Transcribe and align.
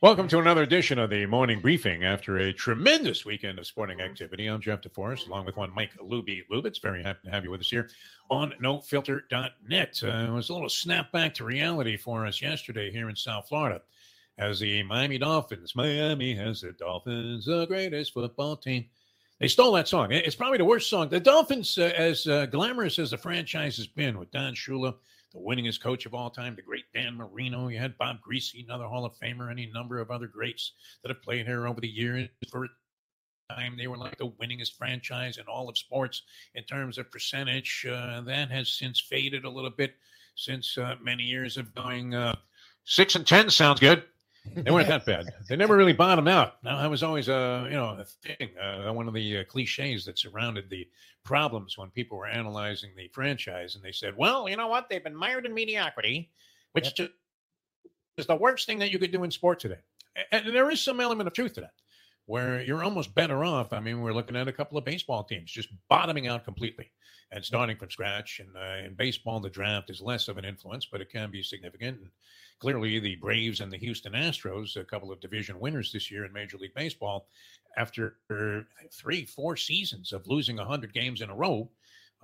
Welcome 0.00 0.28
to 0.28 0.38
another 0.38 0.62
edition 0.62 1.00
of 1.00 1.10
the 1.10 1.26
morning 1.26 1.60
briefing. 1.60 2.04
After 2.04 2.36
a 2.36 2.52
tremendous 2.52 3.24
weekend 3.24 3.58
of 3.58 3.66
sporting 3.66 4.00
activity, 4.00 4.46
I'm 4.46 4.60
Jeff 4.60 4.80
DeForest, 4.80 5.26
along 5.26 5.46
with 5.46 5.56
one 5.56 5.74
Mike 5.74 5.90
Luby 6.00 6.42
Lubitz. 6.48 6.80
Very 6.80 7.02
happy 7.02 7.18
to 7.24 7.32
have 7.32 7.42
you 7.42 7.50
with 7.50 7.62
us 7.62 7.68
here 7.68 7.90
on 8.30 8.54
NoFilter.net. 8.62 10.00
Uh, 10.04 10.06
it 10.06 10.30
was 10.30 10.50
a 10.50 10.54
little 10.54 10.68
snap 10.68 11.10
back 11.10 11.34
to 11.34 11.44
reality 11.44 11.96
for 11.96 12.24
us 12.26 12.40
yesterday 12.40 12.92
here 12.92 13.08
in 13.08 13.16
South 13.16 13.48
Florida, 13.48 13.82
as 14.38 14.60
the 14.60 14.84
Miami 14.84 15.18
Dolphins, 15.18 15.74
Miami 15.74 16.32
has 16.32 16.60
the 16.60 16.70
Dolphins, 16.70 17.46
the 17.46 17.66
greatest 17.66 18.14
football 18.14 18.56
team. 18.56 18.84
They 19.40 19.48
stole 19.48 19.72
that 19.72 19.88
song. 19.88 20.12
It's 20.12 20.36
probably 20.36 20.58
the 20.58 20.64
worst 20.64 20.88
song. 20.88 21.08
The 21.08 21.18
Dolphins, 21.18 21.76
uh, 21.76 21.92
as 21.96 22.24
uh, 22.28 22.46
glamorous 22.46 23.00
as 23.00 23.10
the 23.10 23.18
franchise 23.18 23.76
has 23.78 23.88
been 23.88 24.16
with 24.16 24.30
Don 24.30 24.54
Shula 24.54 24.94
the 25.32 25.38
winningest 25.38 25.80
coach 25.80 26.06
of 26.06 26.14
all 26.14 26.30
time, 26.30 26.56
the 26.56 26.62
great 26.62 26.84
Dan 26.94 27.16
Marino. 27.16 27.68
You 27.68 27.78
had 27.78 27.98
Bob 27.98 28.18
Griese, 28.26 28.64
another 28.64 28.86
Hall 28.86 29.04
of 29.04 29.14
Famer, 29.18 29.50
any 29.50 29.70
number 29.72 29.98
of 29.98 30.10
other 30.10 30.26
greats 30.26 30.72
that 31.02 31.10
have 31.10 31.22
played 31.22 31.46
here 31.46 31.66
over 31.66 31.80
the 31.80 31.88
years. 31.88 32.28
For 32.50 32.64
a 32.64 32.68
time, 33.54 33.76
they 33.76 33.86
were 33.86 33.96
like 33.96 34.18
the 34.18 34.28
winningest 34.28 34.76
franchise 34.76 35.38
in 35.38 35.44
all 35.46 35.68
of 35.68 35.78
sports 35.78 36.22
in 36.54 36.64
terms 36.64 36.98
of 36.98 37.10
percentage. 37.10 37.86
Uh, 37.90 38.20
that 38.22 38.50
has 38.50 38.68
since 38.68 39.00
faded 39.00 39.44
a 39.44 39.50
little 39.50 39.70
bit 39.70 39.94
since 40.34 40.78
uh, 40.78 40.94
many 41.02 41.24
years 41.24 41.56
of 41.56 41.74
going 41.74 42.14
uh, 42.14 42.36
six 42.84 43.14
and 43.14 43.26
ten. 43.26 43.50
Sounds 43.50 43.80
good. 43.80 44.04
They 44.54 44.70
weren't 44.70 44.88
that 44.88 45.06
bad. 45.06 45.26
They 45.48 45.56
never 45.56 45.76
really 45.76 45.92
bottomed 45.92 46.28
out. 46.28 46.62
Now 46.62 46.80
that 46.80 46.90
was 46.90 47.02
always 47.02 47.28
a 47.28 47.66
you 47.70 47.76
know 47.76 47.98
a 47.98 48.04
thing, 48.04 48.50
uh, 48.58 48.92
one 48.92 49.08
of 49.08 49.14
the 49.14 49.38
uh, 49.38 49.44
cliches 49.44 50.04
that 50.04 50.18
surrounded 50.18 50.68
the 50.70 50.88
problems 51.24 51.76
when 51.76 51.90
people 51.90 52.18
were 52.18 52.26
analyzing 52.26 52.90
the 52.96 53.08
franchise, 53.08 53.74
and 53.74 53.84
they 53.84 53.92
said, 53.92 54.16
"Well, 54.16 54.48
you 54.48 54.56
know 54.56 54.68
what? 54.68 54.88
They've 54.88 55.02
been 55.02 55.16
mired 55.16 55.46
in 55.46 55.54
mediocrity, 55.54 56.30
which 56.72 56.98
yep. 56.98 57.10
is 58.16 58.26
the 58.26 58.36
worst 58.36 58.66
thing 58.66 58.78
that 58.80 58.90
you 58.90 58.98
could 58.98 59.12
do 59.12 59.24
in 59.24 59.30
sport 59.30 59.60
today." 59.60 59.80
And 60.32 60.54
there 60.54 60.70
is 60.70 60.82
some 60.82 61.00
element 61.00 61.28
of 61.28 61.32
truth 61.32 61.54
to 61.54 61.60
that, 61.62 61.74
where 62.26 62.60
you're 62.62 62.82
almost 62.82 63.14
better 63.14 63.44
off. 63.44 63.72
I 63.72 63.80
mean, 63.80 64.00
we're 64.00 64.12
looking 64.12 64.36
at 64.36 64.48
a 64.48 64.52
couple 64.52 64.78
of 64.78 64.84
baseball 64.84 65.24
teams 65.24 65.50
just 65.50 65.68
bottoming 65.88 66.26
out 66.26 66.44
completely 66.44 66.90
and 67.30 67.44
starting 67.44 67.76
from 67.76 67.90
scratch. 67.90 68.40
And 68.40 68.56
uh, 68.56 68.86
in 68.86 68.94
baseball, 68.94 69.40
the 69.40 69.50
draft 69.50 69.90
is 69.90 70.00
less 70.00 70.28
of 70.28 70.38
an 70.38 70.44
influence, 70.44 70.86
but 70.90 71.00
it 71.00 71.10
can 71.10 71.30
be 71.30 71.42
significant. 71.42 71.98
And 72.00 72.10
clearly, 72.60 72.98
the 72.98 73.16
Braves 73.16 73.60
and 73.60 73.70
the 73.70 73.78
Houston 73.78 74.12
Astros, 74.12 74.76
a 74.76 74.84
couple 74.84 75.12
of 75.12 75.20
division 75.20 75.60
winners 75.60 75.92
this 75.92 76.10
year 76.10 76.24
in 76.24 76.32
Major 76.32 76.58
League 76.58 76.74
Baseball, 76.74 77.28
after 77.76 78.16
three, 78.92 79.24
four 79.24 79.56
seasons 79.56 80.12
of 80.12 80.26
losing 80.26 80.56
100 80.56 80.92
games 80.92 81.20
in 81.20 81.30
a 81.30 81.34
row, 81.34 81.70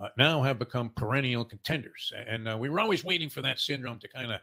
uh, 0.00 0.08
now 0.18 0.42
have 0.42 0.58
become 0.58 0.90
perennial 0.90 1.44
contenders. 1.44 2.12
And 2.26 2.48
uh, 2.48 2.56
we 2.58 2.68
were 2.68 2.80
always 2.80 3.04
waiting 3.04 3.28
for 3.28 3.42
that 3.42 3.60
syndrome 3.60 4.00
to 4.00 4.08
kind 4.08 4.32
of 4.32 4.40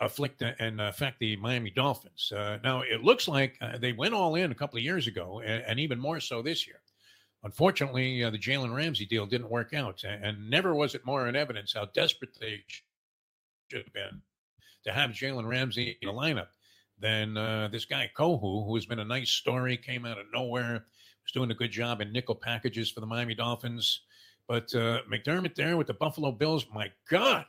afflict 0.00 0.42
and 0.42 0.80
affect 0.80 1.18
the 1.20 1.36
Miami 1.36 1.70
Dolphins. 1.70 2.30
Uh, 2.32 2.58
now, 2.62 2.82
it 2.82 3.02
looks 3.02 3.28
like 3.28 3.56
uh, 3.60 3.78
they 3.78 3.92
went 3.92 4.14
all 4.14 4.34
in 4.34 4.52
a 4.52 4.54
couple 4.54 4.76
of 4.76 4.84
years 4.84 5.06
ago, 5.06 5.40
and, 5.40 5.64
and 5.66 5.80
even 5.80 5.98
more 5.98 6.20
so 6.20 6.42
this 6.42 6.66
year. 6.66 6.80
Unfortunately, 7.44 8.22
uh, 8.22 8.30
the 8.30 8.38
Jalen 8.38 8.74
Ramsey 8.74 9.06
deal 9.06 9.26
didn't 9.26 9.50
work 9.50 9.72
out, 9.74 10.04
and 10.04 10.50
never 10.50 10.74
was 10.74 10.94
it 10.94 11.06
more 11.06 11.26
in 11.26 11.34
evidence 11.34 11.72
how 11.72 11.86
desperate 11.86 12.36
they 12.38 12.62
should 13.68 13.84
have 13.84 13.92
been 13.92 14.22
to 14.84 14.92
have 14.92 15.10
Jalen 15.10 15.48
Ramsey 15.48 15.98
in 16.00 16.08
the 16.08 16.14
lineup 16.14 16.48
than 16.98 17.36
uh, 17.36 17.68
this 17.70 17.84
guy 17.84 18.10
Kohou, 18.16 18.66
who 18.66 18.74
has 18.74 18.86
been 18.86 19.00
a 19.00 19.04
nice 19.04 19.30
story, 19.30 19.76
came 19.76 20.06
out 20.06 20.18
of 20.18 20.26
nowhere, 20.32 20.84
was 21.24 21.32
doing 21.32 21.50
a 21.50 21.54
good 21.54 21.70
job 21.70 22.00
in 22.00 22.12
nickel 22.12 22.34
packages 22.34 22.90
for 22.90 23.00
the 23.00 23.06
Miami 23.06 23.34
Dolphins. 23.34 24.02
But 24.48 24.74
uh, 24.74 25.00
McDermott 25.10 25.54
there 25.54 25.76
with 25.76 25.86
the 25.86 25.94
Buffalo 25.94 26.32
Bills, 26.32 26.66
my 26.74 26.90
God, 27.08 27.44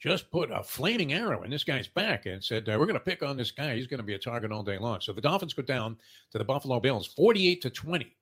just 0.00 0.30
put 0.30 0.50
a 0.50 0.62
flaming 0.62 1.12
arrow 1.12 1.42
in 1.42 1.50
this 1.50 1.64
guy's 1.64 1.88
back 1.88 2.26
and 2.26 2.42
said, 2.42 2.68
uh, 2.68 2.76
"We're 2.78 2.86
going 2.86 2.94
to 2.94 3.00
pick 3.00 3.22
on 3.22 3.36
this 3.36 3.50
guy. 3.50 3.74
He's 3.76 3.86
going 3.86 3.98
to 3.98 4.04
be 4.04 4.14
a 4.14 4.18
target 4.18 4.52
all 4.52 4.62
day 4.62 4.78
long." 4.78 5.00
So 5.00 5.12
the 5.12 5.20
Dolphins 5.20 5.54
go 5.54 5.62
down 5.62 5.96
to 6.32 6.38
the 6.38 6.44
Buffalo 6.44 6.80
Bills, 6.80 7.06
forty-eight 7.06 7.62
to 7.62 7.70
twenty 7.70 8.14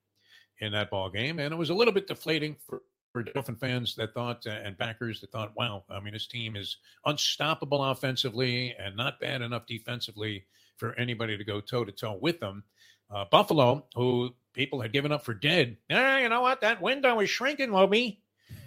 in 0.59 0.71
that 0.71 0.89
ball 0.89 1.09
game, 1.09 1.39
and 1.39 1.53
it 1.53 1.57
was 1.57 1.69
a 1.69 1.73
little 1.73 1.93
bit 1.93 2.07
deflating 2.07 2.55
for, 2.65 2.81
for 3.15 3.23
Dolphin 3.23 3.55
fans 3.55 3.95
that 3.95 4.13
thought 4.13 4.45
uh, 4.45 4.49
and 4.49 4.77
backers 4.77 5.21
that 5.21 5.31
thought, 5.31 5.55
"Wow, 5.55 5.85
I 5.89 6.01
mean, 6.01 6.11
this 6.11 6.27
team 6.27 6.57
is 6.57 6.75
unstoppable 7.05 7.81
offensively 7.81 8.75
and 8.77 8.97
not 8.97 9.21
bad 9.21 9.41
enough 9.41 9.65
defensively 9.65 10.43
for 10.75 10.93
anybody 10.95 11.37
to 11.37 11.45
go 11.45 11.61
toe 11.61 11.85
to 11.85 11.93
toe 11.93 12.19
with 12.21 12.41
them." 12.41 12.65
Uh, 13.09 13.23
Buffalo, 13.31 13.85
who 13.95 14.35
people 14.51 14.81
had 14.81 14.91
given 14.91 15.13
up 15.13 15.23
for 15.23 15.33
dead, 15.33 15.77
ah, 15.89 16.17
you 16.17 16.27
know 16.27 16.41
what? 16.41 16.59
That 16.59 16.81
window 16.81 17.21
is 17.21 17.29
shrinking, 17.29 17.69
Lobie. 17.69 18.17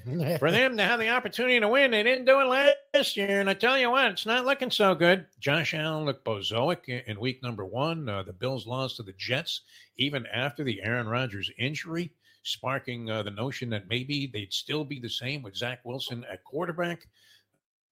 for 0.39 0.51
them 0.51 0.79
to 0.79 0.83
have 0.83 0.99
the 0.99 1.11
opportunity 1.11 1.61
to 1.61 1.69
win, 1.69 1.91
they 1.91 2.03
didn't 2.03 2.25
do 2.25 2.41
it 2.41 2.73
last 2.95 3.19
year. 3.19 3.41
And 3.41 3.51
I 3.51 3.55
tell 3.55 3.79
you 3.79 3.91
what, 3.91 4.11
it's 4.11 4.25
not 4.25 4.47
looking 4.47 4.71
so 4.71 4.95
good. 4.95 5.27
Josh 5.39 5.75
Allen 5.75 6.07
looked 6.07 6.25
bozoic 6.25 6.89
in 7.07 7.21
week 7.21 7.43
number 7.43 7.67
one. 7.67 8.09
Uh, 8.09 8.23
the 8.23 8.33
Bills 8.33 8.67
lost 8.67 8.97
to 8.97 9.03
the 9.03 9.13
Jets 9.19 9.61
even 9.99 10.25
after 10.27 10.65
the 10.65 10.83
Aaron 10.83 11.07
Rodgers 11.07 11.51
injury, 11.59 12.13
sparking 12.43 13.10
uh, 13.10 13.22
the 13.22 13.31
notion 13.31 13.71
that 13.71 13.88
maybe 13.88 14.26
they'd 14.32 14.53
still 14.53 14.84
be 14.84 15.00
the 15.00 15.09
same 15.09 15.43
with 15.43 15.56
Zach 15.56 15.81
Wilson 15.84 16.25
at 16.31 16.44
quarterback. 16.44 17.06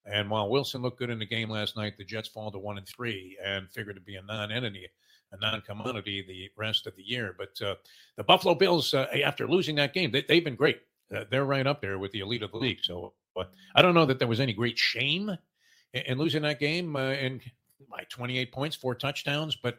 And 0.04 0.30
while 0.30 0.48
Wilson 0.48 0.82
looked 0.82 0.98
good 0.98 1.10
in 1.10 1.18
the 1.18 1.26
game 1.26 1.50
last 1.50 1.76
night, 1.76 1.98
the 1.98 2.04
Jets 2.04 2.28
fall 2.28 2.50
to 2.52 2.58
one 2.58 2.78
and 2.78 2.86
three 2.86 3.36
and 3.44 3.70
figured 3.70 3.96
to 3.96 4.00
be 4.00 4.16
a 4.16 4.22
non-entity, 4.22 4.86
a 5.32 5.36
non-commodity 5.38 6.24
the 6.26 6.48
rest 6.56 6.86
of 6.86 6.94
the 6.96 7.02
year. 7.02 7.34
But 7.36 7.60
uh, 7.66 7.74
the 8.16 8.24
Buffalo 8.24 8.54
Bills, 8.54 8.94
uh, 8.94 9.06
after 9.24 9.48
losing 9.48 9.74
that 9.76 9.94
game, 9.94 10.12
they, 10.12 10.22
have 10.28 10.44
been 10.44 10.54
great. 10.54 10.80
Uh, 11.14 11.24
they're 11.30 11.44
right 11.44 11.66
up 11.66 11.80
there 11.80 11.98
with 11.98 12.12
the 12.12 12.20
elite 12.20 12.42
of 12.42 12.52
the 12.52 12.58
league. 12.58 12.78
So, 12.82 13.14
but 13.34 13.50
I 13.74 13.82
don't 13.82 13.94
know 13.94 14.06
that 14.06 14.18
there 14.18 14.28
was 14.28 14.40
any 14.40 14.52
great 14.52 14.78
shame 14.78 15.30
in, 15.92 16.02
in 16.02 16.18
losing 16.18 16.42
that 16.42 16.60
game 16.60 16.94
uh, 16.94 17.10
and 17.10 17.40
by 17.90 18.04
28 18.08 18.52
points, 18.52 18.76
four 18.76 18.94
touchdowns. 18.94 19.56
But 19.56 19.78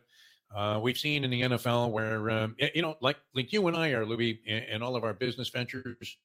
uh, 0.56 0.80
we've 0.82 0.98
seen 0.98 1.24
in 1.24 1.30
the 1.30 1.42
NFL 1.42 1.92
where, 1.92 2.30
um, 2.30 2.56
you 2.74 2.82
know, 2.82 2.96
like 3.02 3.18
like 3.34 3.52
you 3.52 3.68
and 3.68 3.78
I 3.78 3.90
are, 3.92 4.06
Louis, 4.06 4.40
in, 4.46 4.64
in 4.64 4.82
all 4.82 4.96
of 4.96 5.04
our 5.04 5.14
business 5.14 5.50
ventures, 5.50 6.18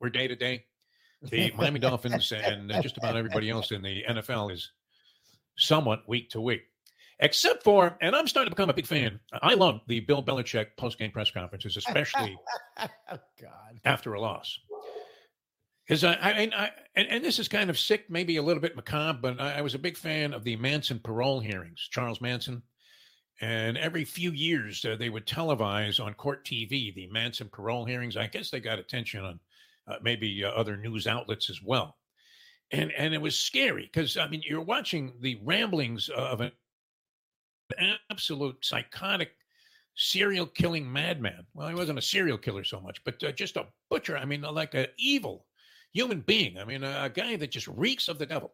we're 0.00 0.10
day 0.10 0.28
to 0.28 0.36
day. 0.36 0.64
The 1.22 1.52
Miami 1.56 1.80
Dolphins 1.80 2.32
and 2.32 2.70
just 2.82 2.98
about 2.98 3.16
everybody 3.16 3.48
else 3.48 3.70
in 3.70 3.80
the 3.82 4.04
NFL 4.08 4.52
is 4.52 4.70
somewhat 5.56 6.06
week 6.06 6.30
to 6.30 6.40
week. 6.40 6.62
Except 7.20 7.62
for, 7.62 7.96
and 8.02 8.14
I'm 8.14 8.26
starting 8.26 8.50
to 8.50 8.54
become 8.54 8.70
a 8.70 8.74
big 8.74 8.86
fan. 8.86 9.20
I 9.32 9.54
love 9.54 9.80
the 9.86 10.00
Bill 10.00 10.22
Belichick 10.22 10.76
post-game 10.76 11.12
press 11.12 11.30
conferences, 11.30 11.76
especially 11.76 12.36
oh, 12.78 12.88
God. 13.40 13.80
after 13.84 14.14
a 14.14 14.20
loss. 14.20 14.58
Because 15.86 16.02
I, 16.04 16.14
I, 16.14 16.50
I 16.56 16.70
and, 16.96 17.08
and, 17.08 17.24
this 17.24 17.38
is 17.38 17.48
kind 17.48 17.70
of 17.70 17.78
sick, 17.78 18.08
maybe 18.08 18.36
a 18.36 18.42
little 18.42 18.60
bit 18.60 18.76
macabre, 18.76 19.18
but 19.20 19.40
I, 19.40 19.58
I, 19.58 19.60
was 19.62 19.74
a 19.74 19.78
big 19.78 19.96
fan 19.96 20.32
of 20.32 20.44
the 20.44 20.56
Manson 20.56 21.00
parole 21.00 21.40
hearings, 21.40 21.88
Charles 21.90 22.20
Manson. 22.20 22.62
And 23.40 23.76
every 23.76 24.04
few 24.04 24.30
years, 24.30 24.84
uh, 24.84 24.96
they 24.96 25.08
would 25.08 25.26
televise 25.26 26.02
on 26.04 26.14
court 26.14 26.44
TV 26.44 26.94
the 26.94 27.08
Manson 27.08 27.48
parole 27.48 27.84
hearings. 27.84 28.16
I 28.16 28.28
guess 28.28 28.50
they 28.50 28.60
got 28.60 28.78
attention 28.78 29.24
on 29.24 29.40
uh, 29.88 29.96
maybe 30.02 30.44
uh, 30.44 30.50
other 30.50 30.76
news 30.76 31.06
outlets 31.06 31.50
as 31.50 31.60
well. 31.62 31.96
And 32.70 32.92
and 32.92 33.12
it 33.12 33.20
was 33.20 33.38
scary 33.38 33.90
because 33.92 34.16
I 34.16 34.26
mean 34.28 34.42
you're 34.46 34.62
watching 34.62 35.12
the 35.20 35.38
ramblings 35.42 36.08
of 36.08 36.40
an 36.40 36.52
absolute 38.10 38.64
psychotic 38.64 39.32
serial 39.96 40.46
killing 40.46 40.90
madman. 40.90 41.46
Well, 41.54 41.68
he 41.68 41.74
wasn't 41.74 41.98
a 41.98 42.02
serial 42.02 42.38
killer 42.38 42.64
so 42.64 42.80
much, 42.80 43.02
but 43.04 43.22
uh, 43.22 43.32
just 43.32 43.56
a 43.56 43.66
butcher. 43.90 44.16
I 44.16 44.24
mean, 44.24 44.42
like 44.42 44.74
an 44.74 44.86
evil 44.96 45.46
human 45.94 46.20
being. 46.20 46.58
I 46.58 46.64
mean, 46.64 46.84
a, 46.84 47.08
guy 47.08 47.36
that 47.36 47.50
just 47.50 47.68
reeks 47.68 48.08
of 48.08 48.18
the 48.18 48.26
devil. 48.26 48.52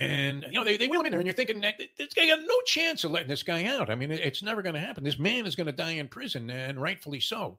And, 0.00 0.44
you 0.50 0.58
know, 0.58 0.64
they, 0.64 0.76
they 0.76 0.88
went 0.88 1.06
in 1.06 1.12
there 1.12 1.20
and 1.20 1.26
you're 1.26 1.34
thinking 1.34 1.60
this 1.60 2.12
guy 2.14 2.26
got 2.26 2.40
no 2.40 2.60
chance 2.66 3.04
of 3.04 3.12
letting 3.12 3.28
this 3.28 3.44
guy 3.44 3.64
out. 3.66 3.90
I 3.90 3.94
mean, 3.94 4.10
it, 4.10 4.20
it's 4.20 4.42
never 4.42 4.60
going 4.60 4.74
to 4.74 4.80
happen. 4.80 5.04
This 5.04 5.20
man 5.20 5.46
is 5.46 5.54
going 5.54 5.68
to 5.68 5.72
die 5.72 5.92
in 5.92 6.08
prison, 6.08 6.50
and 6.50 6.82
rightfully 6.82 7.20
so. 7.20 7.58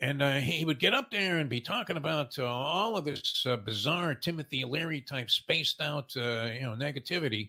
And 0.00 0.20
uh, 0.20 0.34
he 0.34 0.66
would 0.66 0.78
get 0.78 0.92
up 0.92 1.10
there 1.10 1.38
and 1.38 1.48
be 1.48 1.62
talking 1.62 1.96
about 1.96 2.38
uh, 2.38 2.44
all 2.44 2.98
of 2.98 3.06
this 3.06 3.44
uh, 3.46 3.56
bizarre 3.56 4.14
Timothy 4.14 4.64
Leary 4.64 5.00
type 5.00 5.30
spaced 5.30 5.80
out, 5.80 6.14
uh, 6.14 6.50
you 6.52 6.60
know, 6.60 6.76
negativity. 6.78 7.48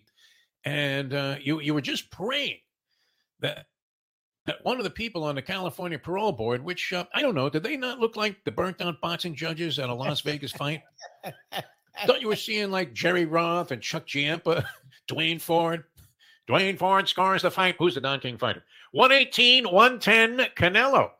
And 0.64 1.12
uh, 1.12 1.36
you, 1.42 1.60
you 1.60 1.74
were 1.74 1.82
just 1.82 2.10
praying 2.10 2.60
that 3.40 3.66
one 4.62 4.78
of 4.78 4.84
the 4.84 4.90
people 4.90 5.24
on 5.24 5.34
the 5.34 5.42
California 5.42 5.98
parole 5.98 6.32
board, 6.32 6.64
which 6.64 6.92
uh, 6.92 7.04
I 7.14 7.22
don't 7.22 7.34
know, 7.34 7.48
did 7.48 7.62
they 7.62 7.76
not 7.76 7.98
look 7.98 8.16
like 8.16 8.44
the 8.44 8.52
burnt 8.52 8.80
out 8.80 9.00
boxing 9.00 9.34
judges 9.34 9.78
at 9.78 9.88
a 9.88 9.94
Las 9.94 10.20
Vegas 10.20 10.52
fight? 10.52 10.82
Thought 12.06 12.20
you 12.20 12.28
were 12.28 12.36
seeing 12.36 12.70
like 12.70 12.92
Jerry 12.92 13.24
Roth 13.24 13.72
and 13.72 13.82
Chuck 13.82 14.06
Giampa, 14.06 14.64
Duane 15.08 15.38
Ford. 15.38 15.84
Duane 16.46 16.76
Ford 16.76 17.08
scores 17.08 17.42
the 17.42 17.50
fight. 17.50 17.76
Who's 17.78 17.94
the 17.94 18.00
Don 18.00 18.20
King 18.20 18.38
fighter? 18.38 18.62
118, 18.92 19.64
110, 19.64 20.48
Canelo. 20.56 21.10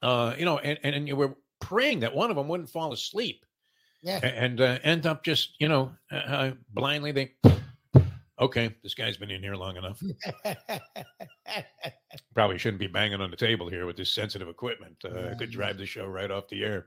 Uh, 0.00 0.34
you 0.38 0.44
know, 0.44 0.58
and, 0.58 0.78
and 0.82 1.08
you 1.08 1.16
were 1.16 1.34
praying 1.60 2.00
that 2.00 2.14
one 2.14 2.30
of 2.30 2.36
them 2.36 2.48
wouldn't 2.48 2.70
fall 2.70 2.92
asleep. 2.92 3.44
Yeah. 4.02 4.24
And 4.24 4.60
uh, 4.60 4.78
end 4.84 5.06
up 5.06 5.24
just, 5.24 5.54
you 5.58 5.68
know, 5.68 5.92
uh, 6.12 6.14
uh 6.14 6.52
blindly 6.72 7.12
they 7.12 7.32
okay, 8.40 8.74
this 8.82 8.94
guy's 8.94 9.16
been 9.16 9.30
in 9.30 9.42
here 9.42 9.54
long 9.54 9.76
enough. 9.76 10.00
Probably 12.34 12.58
shouldn't 12.58 12.80
be 12.80 12.86
banging 12.86 13.20
on 13.20 13.30
the 13.30 13.36
table 13.36 13.68
here 13.68 13.86
with 13.86 13.96
this 13.96 14.12
sensitive 14.12 14.48
equipment. 14.48 14.96
Uh, 15.04 15.34
could 15.38 15.50
drive 15.50 15.78
the 15.78 15.86
show 15.86 16.06
right 16.06 16.30
off 16.30 16.48
the 16.48 16.64
air. 16.64 16.86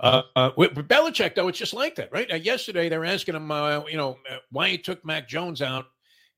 Uh, 0.00 0.22
uh, 0.36 0.50
with, 0.56 0.74
with 0.74 0.88
Belichick, 0.88 1.34
though, 1.34 1.48
it's 1.48 1.58
just 1.58 1.74
like 1.74 1.94
that, 1.96 2.12
right? 2.12 2.30
Uh, 2.30 2.36
yesterday, 2.36 2.88
they 2.88 2.98
were 2.98 3.04
asking 3.04 3.34
him, 3.34 3.50
uh, 3.50 3.84
you 3.86 3.96
know, 3.96 4.18
uh, 4.30 4.36
why 4.50 4.68
he 4.68 4.78
took 4.78 5.04
Mac 5.04 5.28
Jones 5.28 5.62
out 5.62 5.86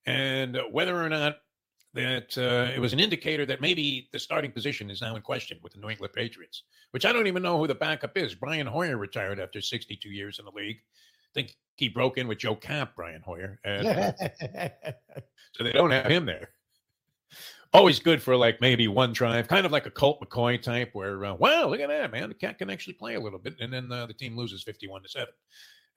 and 0.06 0.58
whether 0.70 1.02
or 1.02 1.08
not 1.08 1.37
that 1.94 2.37
uh, 2.37 2.72
it 2.75 2.81
was 2.81 2.93
an 2.93 3.00
indicator 3.00 3.46
that 3.46 3.60
maybe 3.60 4.08
the 4.12 4.19
starting 4.19 4.50
position 4.50 4.90
is 4.90 5.00
now 5.00 5.14
in 5.14 5.22
question 5.22 5.58
with 5.62 5.72
the 5.72 5.78
New 5.78 5.90
England 5.90 6.12
Patriots, 6.12 6.64
which 6.90 7.06
I 7.06 7.12
don't 7.12 7.28
even 7.28 7.43
know 7.43 7.58
who 7.58 7.69
the 7.69 7.75
backup 7.75 8.19
is. 8.19 8.34
Brian 8.34 8.67
Hoyer 8.67 8.96
retired 8.96 9.38
after 9.38 9.60
62 9.60 10.08
years 10.08 10.40
in 10.40 10.44
the 10.44 10.50
league. 10.50 10.81
I 11.34 11.40
think 11.40 11.56
he 11.76 11.88
broke 11.88 12.19
in 12.19 12.28
with 12.28 12.38
Joe 12.38 12.54
Camp, 12.54 12.92
Brian 12.94 13.22
Hoyer. 13.22 13.58
And, 13.64 13.86
uh, 13.86 14.12
so 15.52 15.64
they 15.64 15.72
don't 15.72 15.90
have 15.90 16.10
him 16.10 16.26
there. 16.26 16.50
Always 17.72 17.98
good 17.98 18.22
for 18.22 18.36
like 18.36 18.60
maybe 18.60 18.86
one 18.86 19.12
drive, 19.12 19.48
kind 19.48 19.66
of 19.66 19.72
like 19.72 19.86
a 19.86 19.90
Colt 19.90 20.20
McCoy 20.20 20.62
type, 20.62 20.90
where 20.92 21.25
uh, 21.25 21.34
wow, 21.34 21.66
look 21.66 21.81
at 21.81 21.88
that 21.88 22.12
man, 22.12 22.28
the 22.28 22.34
cat 22.34 22.58
can 22.58 22.70
actually 22.70 22.92
play 22.92 23.16
a 23.16 23.20
little 23.20 23.40
bit, 23.40 23.56
and 23.58 23.72
then 23.72 23.90
uh, 23.90 24.06
the 24.06 24.14
team 24.14 24.36
loses 24.36 24.62
fifty-one 24.62 25.02
to 25.02 25.08
seven, 25.08 25.34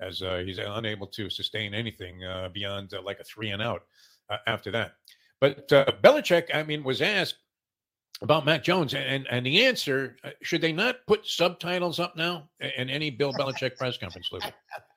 as 0.02 0.24
uh, 0.24 0.42
he's 0.44 0.58
unable 0.58 1.06
to 1.06 1.30
sustain 1.30 1.76
anything 1.76 2.24
uh, 2.24 2.50
beyond 2.52 2.92
uh, 2.96 3.02
like 3.04 3.20
a 3.20 3.24
three 3.24 3.52
and 3.52 3.62
out 3.62 3.84
uh, 4.32 4.38
after 4.48 4.72
that. 4.72 4.94
But 5.40 5.72
uh, 5.72 5.86
Belichick, 6.04 6.46
I 6.52 6.64
mean, 6.64 6.84
was 6.84 7.00
asked 7.00 7.38
about 8.22 8.46
Mac 8.46 8.64
Jones, 8.64 8.94
and 8.94 9.28
and 9.30 9.46
the 9.46 9.66
answer: 9.66 10.18
uh, 10.24 10.32
should 10.42 10.62
they 10.62 10.72
not 10.72 11.06
put 11.08 11.26
subtitles 11.26 12.00
up 12.00 12.16
now 12.16 12.50
in 12.60 12.90
any 12.90 13.10
Bill 13.10 13.32
Belichick 13.34 13.78
press 13.78 13.98
conference? 13.98 14.30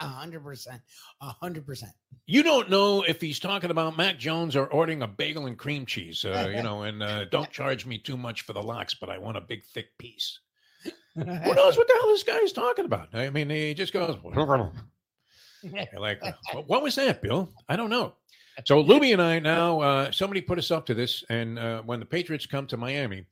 A 0.01 0.07
hundred 0.07 0.43
percent, 0.43 0.81
a 1.21 1.31
hundred 1.31 1.67
percent. 1.67 1.93
You 2.27 2.43
don't 2.43 2.71
know 2.71 3.03
if 3.03 3.21
he's 3.21 3.39
talking 3.39 3.71
about 3.71 3.97
Mac 3.97 4.19
Jones 4.19 4.57
or 4.57 4.67
ordering 4.69 5.03
a 5.03 5.09
bagel 5.09 5.47
and 5.47 5.59
cream 5.59 5.85
cheese, 5.85 6.25
uh, 6.25 6.51
you 6.55 6.63
know, 6.63 6.83
and 6.83 7.03
uh, 7.03 7.25
don't 7.31 7.51
charge 7.51 7.87
me 7.87 7.99
too 7.99 8.17
much 8.17 8.43
for 8.43 8.53
the 8.53 8.63
lox, 8.63 8.95
but 8.95 9.11
I 9.11 9.19
want 9.19 9.37
a 9.37 9.43
big 9.43 9.65
thick 9.75 9.97
piece. 9.99 10.39
Who 11.15 11.25
knows 11.25 11.77
what 11.77 11.89
the 11.89 11.95
hell 12.01 12.09
this 12.09 12.23
guy 12.23 12.39
is 12.39 12.53
talking 12.53 12.85
about? 12.85 13.15
I 13.15 13.31
mean, 13.31 13.51
he 13.51 13.75
just 13.75 13.93
goes 13.93 14.17
like, 15.99 16.23
what 16.67 16.83
was 16.83 16.95
that, 16.95 17.21
Bill? 17.21 17.53
I 17.69 17.77
don't 17.77 17.91
know. 17.91 18.15
So 18.67 18.83
Luby 18.83 19.13
and 19.13 19.23
I 19.23 19.39
now, 19.39 19.81
uh, 19.81 20.11
somebody 20.13 20.41
put 20.41 20.59
us 20.59 20.71
up 20.71 20.85
to 20.87 20.95
this, 20.95 21.25
and 21.31 21.59
uh, 21.59 21.83
when 21.83 22.01
the 22.01 22.07
Patriots 22.07 22.47
come 22.47 22.67
to 22.67 22.77
Miami, 22.77 23.25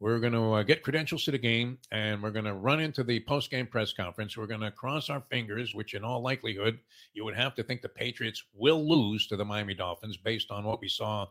we're 0.00 0.18
going 0.18 0.32
to 0.32 0.54
uh, 0.54 0.62
get 0.64 0.82
credentials 0.82 1.24
to 1.24 1.30
the 1.30 1.38
game, 1.38 1.78
and 1.92 2.20
we're 2.20 2.32
going 2.32 2.44
to 2.44 2.54
run 2.54 2.80
into 2.80 3.04
the 3.04 3.20
post-game 3.20 3.68
press 3.68 3.92
conference. 3.92 4.36
We're 4.36 4.48
going 4.48 4.62
to 4.62 4.72
cross 4.72 5.08
our 5.08 5.22
fingers, 5.30 5.76
which 5.76 5.94
in 5.94 6.02
all 6.02 6.20
likelihood, 6.20 6.80
you 7.14 7.24
would 7.24 7.36
have 7.36 7.54
to 7.54 7.62
think 7.62 7.82
the 7.82 7.88
Patriots 7.88 8.42
will 8.52 8.88
lose 8.88 9.28
to 9.28 9.36
the 9.36 9.44
Miami 9.44 9.74
Dolphins 9.74 10.16
based 10.16 10.50
on 10.50 10.64
what 10.64 10.80
we 10.80 10.88
saw. 10.88 11.28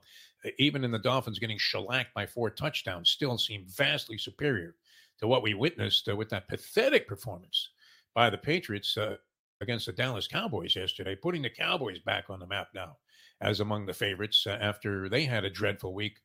Even 0.57 0.85
in 0.85 0.91
the 0.91 0.99
Dolphins 0.99 1.37
getting 1.37 1.57
shellacked 1.57 2.13
by 2.13 2.25
four 2.25 2.49
touchdowns, 2.49 3.09
still 3.09 3.37
seem 3.37 3.65
vastly 3.67 4.17
superior 4.17 4.75
to 5.19 5.27
what 5.27 5.43
we 5.43 5.53
witnessed 5.53 6.07
uh, 6.07 6.15
with 6.15 6.29
that 6.29 6.47
pathetic 6.47 7.09
performance 7.09 7.71
by 8.13 8.29
the 8.29 8.37
Patriots 8.37 8.95
uh, 8.97 9.17
against 9.61 9.85
the 9.85 9.91
Dallas 9.91 10.27
Cowboys 10.27 10.75
yesterday, 10.75 11.15
putting 11.15 11.41
the 11.41 11.49
Cowboys 11.49 11.99
back 11.99 12.29
on 12.29 12.39
the 12.39 12.47
map 12.47 12.69
now 12.73 12.97
as 13.41 13.59
among 13.59 13.85
the 13.85 13.93
favorites 13.93 14.45
uh, 14.47 14.57
after 14.61 15.09
they 15.09 15.25
had 15.25 15.45
a 15.45 15.49
dreadful 15.49 15.93
week 15.93 16.17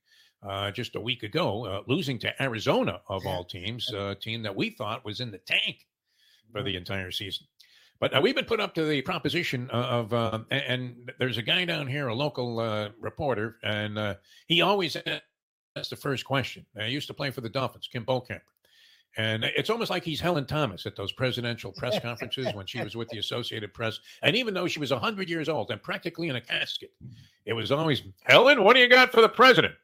uh, 0.46 0.70
just 0.70 0.96
a 0.96 1.00
week 1.00 1.22
ago, 1.22 1.64
uh, 1.66 1.80
losing 1.86 2.18
to 2.18 2.42
Arizona 2.42 3.00
of 3.08 3.26
all 3.26 3.44
teams, 3.44 3.90
a 3.92 4.14
team 4.14 4.42
that 4.42 4.54
we 4.54 4.70
thought 4.70 5.04
was 5.04 5.20
in 5.20 5.30
the 5.30 5.38
tank 5.38 5.86
for 6.52 6.62
the 6.62 6.76
entire 6.76 7.10
season. 7.10 7.46
But 7.98 8.14
uh, 8.14 8.20
we've 8.20 8.34
been 8.34 8.44
put 8.44 8.60
up 8.60 8.74
to 8.74 8.84
the 8.84 9.00
proposition 9.00 9.70
of, 9.70 10.12
uh, 10.12 10.40
and, 10.50 10.62
and 10.62 11.12
there's 11.18 11.38
a 11.38 11.42
guy 11.42 11.64
down 11.64 11.86
here, 11.86 12.08
a 12.08 12.14
local 12.14 12.60
uh, 12.60 12.90
reporter, 13.00 13.56
and 13.62 14.16
he 14.46 14.60
always 14.60 14.96
asks 15.76 15.88
the 15.88 15.96
first 15.96 16.24
question. 16.24 16.66
I 16.78 16.86
used 16.86 17.06
to 17.06 17.14
play 17.14 17.30
for 17.30 17.40
the 17.40 17.48
Dolphins, 17.48 17.88
Kim 17.90 18.04
Bokamper. 18.04 18.42
And 19.16 19.44
it's 19.44 19.70
almost 19.70 19.90
like 19.90 20.04
he's 20.04 20.20
Helen 20.20 20.44
Thomas 20.44 20.84
at 20.84 20.94
those 20.94 21.12
presidential 21.12 21.72
press 21.72 21.98
conferences 22.02 22.52
when 22.54 22.66
she 22.66 22.82
was 22.82 22.96
with 22.96 23.08
the 23.08 23.18
Associated 23.18 23.72
Press. 23.72 23.98
And 24.22 24.36
even 24.36 24.52
though 24.52 24.68
she 24.68 24.78
was 24.78 24.90
100 24.90 25.28
years 25.28 25.48
old 25.48 25.70
and 25.70 25.82
practically 25.82 26.28
in 26.28 26.36
a 26.36 26.40
casket, 26.40 26.92
it 27.46 27.54
was 27.54 27.72
always, 27.72 28.02
Helen, 28.24 28.62
what 28.62 28.74
do 28.74 28.80
you 28.80 28.88
got 28.88 29.12
for 29.12 29.22
the 29.22 29.28
president? 29.28 29.74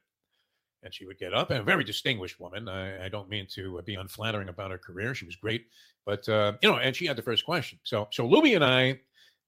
And 0.83 0.93
she 0.93 1.05
would 1.05 1.17
get 1.17 1.33
up, 1.33 1.49
and 1.49 1.61
a 1.61 1.63
very 1.63 1.85
distinguished 1.85 2.39
woman. 2.41 2.67
I, 2.67 3.05
I 3.05 3.09
don't 3.09 3.29
mean 3.29 3.47
to 3.53 3.81
be 3.83 3.95
unflattering 3.95 4.49
about 4.49 4.69
her 4.69 4.77
career. 4.77 5.15
She 5.15 5.25
was 5.25 5.37
great. 5.37 5.67
But, 6.05 6.27
uh, 6.27 6.53
you 6.61 6.69
know, 6.69 6.77
and 6.77 6.93
she 6.93 7.05
had 7.05 7.15
the 7.15 7.21
first 7.21 7.45
question. 7.45 7.79
So, 7.83 8.09
so 8.11 8.27
Luby 8.27 8.55
and 8.55 8.65
I 8.65 8.99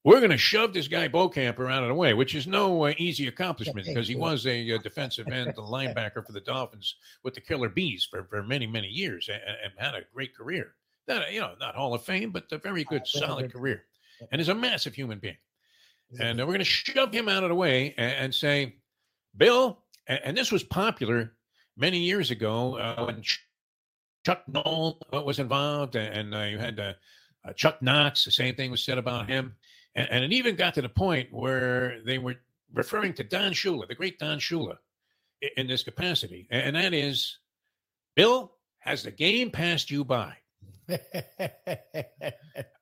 we're 0.05 0.19
going 0.19 0.29
to 0.29 0.37
shove 0.37 0.71
this 0.71 0.87
guy 0.87 1.07
Bokamper 1.07 1.69
out 1.69 1.81
of 1.81 1.89
the 1.89 1.95
way, 1.95 2.13
which 2.13 2.35
is 2.35 2.45
no 2.45 2.85
uh, 2.85 2.93
easy 2.99 3.27
accomplishment 3.27 3.87
because 3.87 4.07
he 4.07 4.15
was 4.15 4.45
a, 4.45 4.75
uh, 4.75 4.77
defensive 4.77 5.27
end, 5.27 5.51
the 5.55 5.63
linebacker 5.63 6.23
for 6.23 6.31
the 6.31 6.41
Dolphins 6.41 6.95
with 7.23 7.33
the 7.33 7.41
Killer 7.41 7.69
Bees 7.69 8.07
for, 8.09 8.23
for 8.25 8.43
many, 8.43 8.67
many 8.67 8.87
years 8.87 9.27
and, 9.27 9.41
and, 9.41 9.73
had 9.77 9.95
a 9.95 10.05
great 10.13 10.35
career. 10.35 10.75
Not, 11.07 11.33
you 11.33 11.41
know, 11.41 11.53
not 11.59 11.73
Hall 11.73 11.95
of 11.95 12.03
Fame, 12.03 12.29
but 12.29 12.51
a 12.51 12.59
very 12.59 12.83
good, 12.83 13.07
solid 13.07 13.51
career. 13.51 13.85
And 14.31 14.39
is 14.39 14.49
a 14.49 14.55
massive 14.55 14.93
human 14.93 15.17
being. 15.17 15.37
And 16.19 16.39
uh, 16.39 16.45
we're 16.45 16.53
going 16.53 16.59
to 16.59 16.65
shove 16.65 17.11
him 17.11 17.27
out 17.27 17.43
of 17.43 17.49
the 17.49 17.55
way 17.55 17.95
and, 17.97 18.13
and 18.13 18.35
say, 18.35 18.75
Bill, 19.35 19.79
and, 20.05 20.19
and, 20.23 20.37
this 20.37 20.51
was 20.51 20.63
popular 20.63 21.33
many 21.75 21.97
years 21.97 22.29
ago 22.29 22.77
uh, 22.77 23.05
when 23.05 23.23
Chuck 24.23 24.43
Noll 24.47 25.01
was 25.11 25.39
involved, 25.39 25.95
and 25.95 26.33
uh, 26.33 26.43
you 26.43 26.59
had 26.59 26.79
uh, 26.79 26.93
Chuck 27.55 27.81
Knox. 27.81 28.23
The 28.23 28.31
same 28.31 28.55
thing 28.55 28.69
was 28.69 28.83
said 28.83 28.99
about 28.99 29.27
him. 29.27 29.55
And, 29.95 30.09
and, 30.09 30.23
it 30.23 30.33
even 30.33 30.55
got 30.55 30.73
to 30.75 30.81
the 30.81 30.89
point 30.89 31.31
where 31.31 32.01
they 32.05 32.17
were 32.17 32.35
referring 32.73 33.13
to 33.13 33.23
Don 33.23 33.53
Shula, 33.53 33.87
the 33.87 33.95
great 33.95 34.19
Don 34.19 34.39
Shula, 34.39 34.77
in, 35.41 35.49
in 35.57 35.67
this 35.67 35.83
capacity. 35.83 36.47
And 36.51 36.75
that 36.75 36.93
is, 36.93 37.37
Bill, 38.15 38.51
has 38.79 39.03
the 39.03 39.11
game 39.11 39.51
passed 39.51 39.89
you 39.89 40.03
by? 40.03 40.35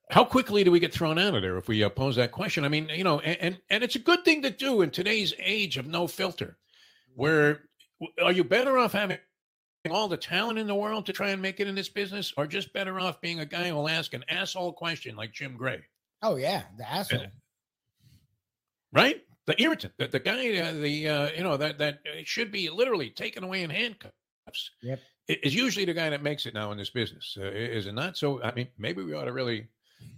How 0.10 0.25
quickly 0.25 0.63
do 0.63 0.71
we 0.71 0.80
get 0.80 0.94
thrown 0.94 1.18
out 1.18 1.33
of 1.33 1.42
there 1.42 1.57
if 1.57 1.68
we 1.68 1.83
uh, 1.83 1.89
pose 1.89 2.18
that 2.18 2.31
question? 2.31 2.65
I 2.65 2.68
mean, 2.68 2.89
you 2.89 3.04
know, 3.04 3.19
and, 3.19 3.38
and, 3.39 3.57
and 3.69 3.83
it's 3.83 3.95
a 3.95 4.00
good 4.00 4.24
thing 4.25 4.42
to 4.44 4.50
do 4.50 4.81
in 4.81 4.92
today's 4.92 5.33
age 5.39 5.77
of 5.77 5.88
no 5.88 6.07
filter, 6.07 6.57
where 7.16 7.62
are 8.21 8.31
you 8.31 8.44
better 8.44 8.77
off 8.77 8.92
having 8.92 9.18
all 9.89 10.07
the 10.07 10.18
talent 10.18 10.59
in 10.59 10.68
the 10.68 10.75
world 10.75 11.06
to 11.06 11.13
try 11.13 11.30
and 11.30 11.42
make 11.42 11.59
it 11.59 11.68
in 11.68 11.75
this 11.75 11.89
business, 11.89 12.33
or 12.38 12.45
just 12.45 12.74
better 12.74 13.00
off 13.00 13.21
being 13.21 13.39
a 13.39 13.45
guy 13.45 13.69
who'll 13.69 13.89
ask 13.89 14.13
an 14.13 14.24
asshole 14.30 14.74
question 14.74 15.16
like 15.16 15.33
Jim 15.33 15.57
Gray? 15.57 15.81
Oh 16.24 16.38
yeah, 16.38 16.64
the 16.78 16.90
asshole. 16.90 17.28
Right, 18.94 19.22
the 19.46 19.62
irritant, 19.62 19.94
the, 19.98 20.08
the 20.08 20.20
guy, 20.20 20.58
uh, 20.58 20.72
the 20.72 21.10
uh, 21.10 21.30
you 21.36 21.44
know 21.44 21.58
that 21.58 21.78
that 21.80 22.00
should 22.24 22.52
be 22.52 22.70
literally 22.70 23.10
taken 23.10 23.44
away 23.44 23.64
in 23.64 23.70
handcuffs. 23.70 24.14
Yep, 24.81 25.02
is 25.28 25.54
usually 25.54 25.86
the 25.86 25.94
guy 25.94 26.10
that 26.10 26.24
makes 26.24 26.46
it 26.46 26.54
now 26.54 26.72
in 26.72 26.78
this 26.78 26.90
business, 26.90 27.38
uh, 27.40 27.45
is 27.45 27.88
it 27.88 27.94
not? 27.94 28.18
So 28.18 28.42
I 28.42 28.54
mean, 28.54 28.69
maybe 28.78 29.04
we 29.04 29.14
ought 29.14 29.26
to 29.26 29.33
really 29.33 29.68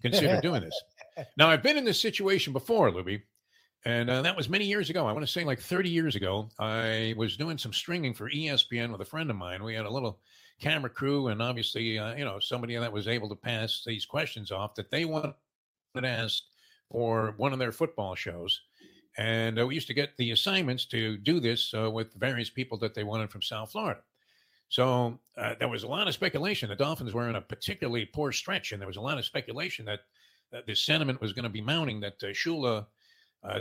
consider 0.01 0.39
doing 0.41 0.61
this. 0.61 0.79
Now 1.37 1.47
I've 1.47 1.63
been 1.63 1.77
in 1.77 1.85
this 1.85 2.01
situation 2.01 2.51
before, 2.51 2.91
Luby, 2.91 3.21
and 3.85 4.09
uh, 4.09 4.21
that 4.21 4.35
was 4.35 4.49
many 4.49 4.65
years 4.65 4.89
ago. 4.89 5.07
I 5.07 5.13
want 5.13 5.25
to 5.25 5.31
say 5.31 5.45
like 5.45 5.61
30 5.61 5.89
years 5.89 6.17
ago. 6.17 6.49
I 6.59 7.13
was 7.15 7.37
doing 7.37 7.57
some 7.57 7.71
stringing 7.71 8.13
for 8.13 8.29
ESPN 8.29 8.91
with 8.91 8.99
a 8.99 9.05
friend 9.05 9.29
of 9.29 9.37
mine. 9.37 9.63
We 9.63 9.75
had 9.75 9.85
a 9.85 9.89
little 9.89 10.19
camera 10.59 10.89
crew, 10.89 11.27
and 11.29 11.41
obviously, 11.41 11.97
uh, 11.97 12.15
you 12.15 12.25
know, 12.25 12.39
somebody 12.39 12.75
that 12.75 12.91
was 12.91 13.07
able 13.07 13.29
to 13.29 13.35
pass 13.35 13.81
these 13.85 14.05
questions 14.05 14.51
off 14.51 14.75
that 14.75 14.91
they 14.91 15.05
wanted 15.05 15.35
asked 16.03 16.43
for 16.91 17.33
one 17.37 17.53
of 17.53 17.59
their 17.59 17.71
football 17.71 18.15
shows. 18.15 18.59
And 19.17 19.59
uh, 19.59 19.65
we 19.65 19.75
used 19.75 19.87
to 19.87 19.93
get 19.93 20.17
the 20.17 20.31
assignments 20.31 20.85
to 20.87 21.17
do 21.17 21.39
this 21.39 21.73
uh, 21.73 21.89
with 21.89 22.13
various 22.15 22.49
people 22.49 22.77
that 22.79 22.93
they 22.93 23.03
wanted 23.03 23.29
from 23.29 23.41
South 23.41 23.71
Florida. 23.71 24.01
So 24.69 25.19
uh, 25.37 25.55
there 25.59 25.69
was 25.69 25.83
a 25.83 25.87
lot 25.87 26.07
of 26.07 26.13
speculation. 26.13 26.69
The 26.69 26.75
Dolphins 26.75 27.13
were 27.13 27.29
in 27.29 27.35
a 27.35 27.41
particularly 27.41 28.05
poor 28.05 28.31
stretch, 28.31 28.71
and 28.71 28.81
there 28.81 28.87
was 28.87 28.97
a 28.97 29.01
lot 29.01 29.17
of 29.17 29.25
speculation 29.25 29.85
that, 29.85 30.01
that 30.51 30.65
this 30.65 30.81
sentiment 30.81 31.21
was 31.21 31.33
going 31.33 31.43
to 31.43 31.49
be 31.49 31.61
mounting 31.61 31.99
that 32.01 32.21
uh, 32.23 32.27
Shula 32.27 32.85
uh, 33.43 33.59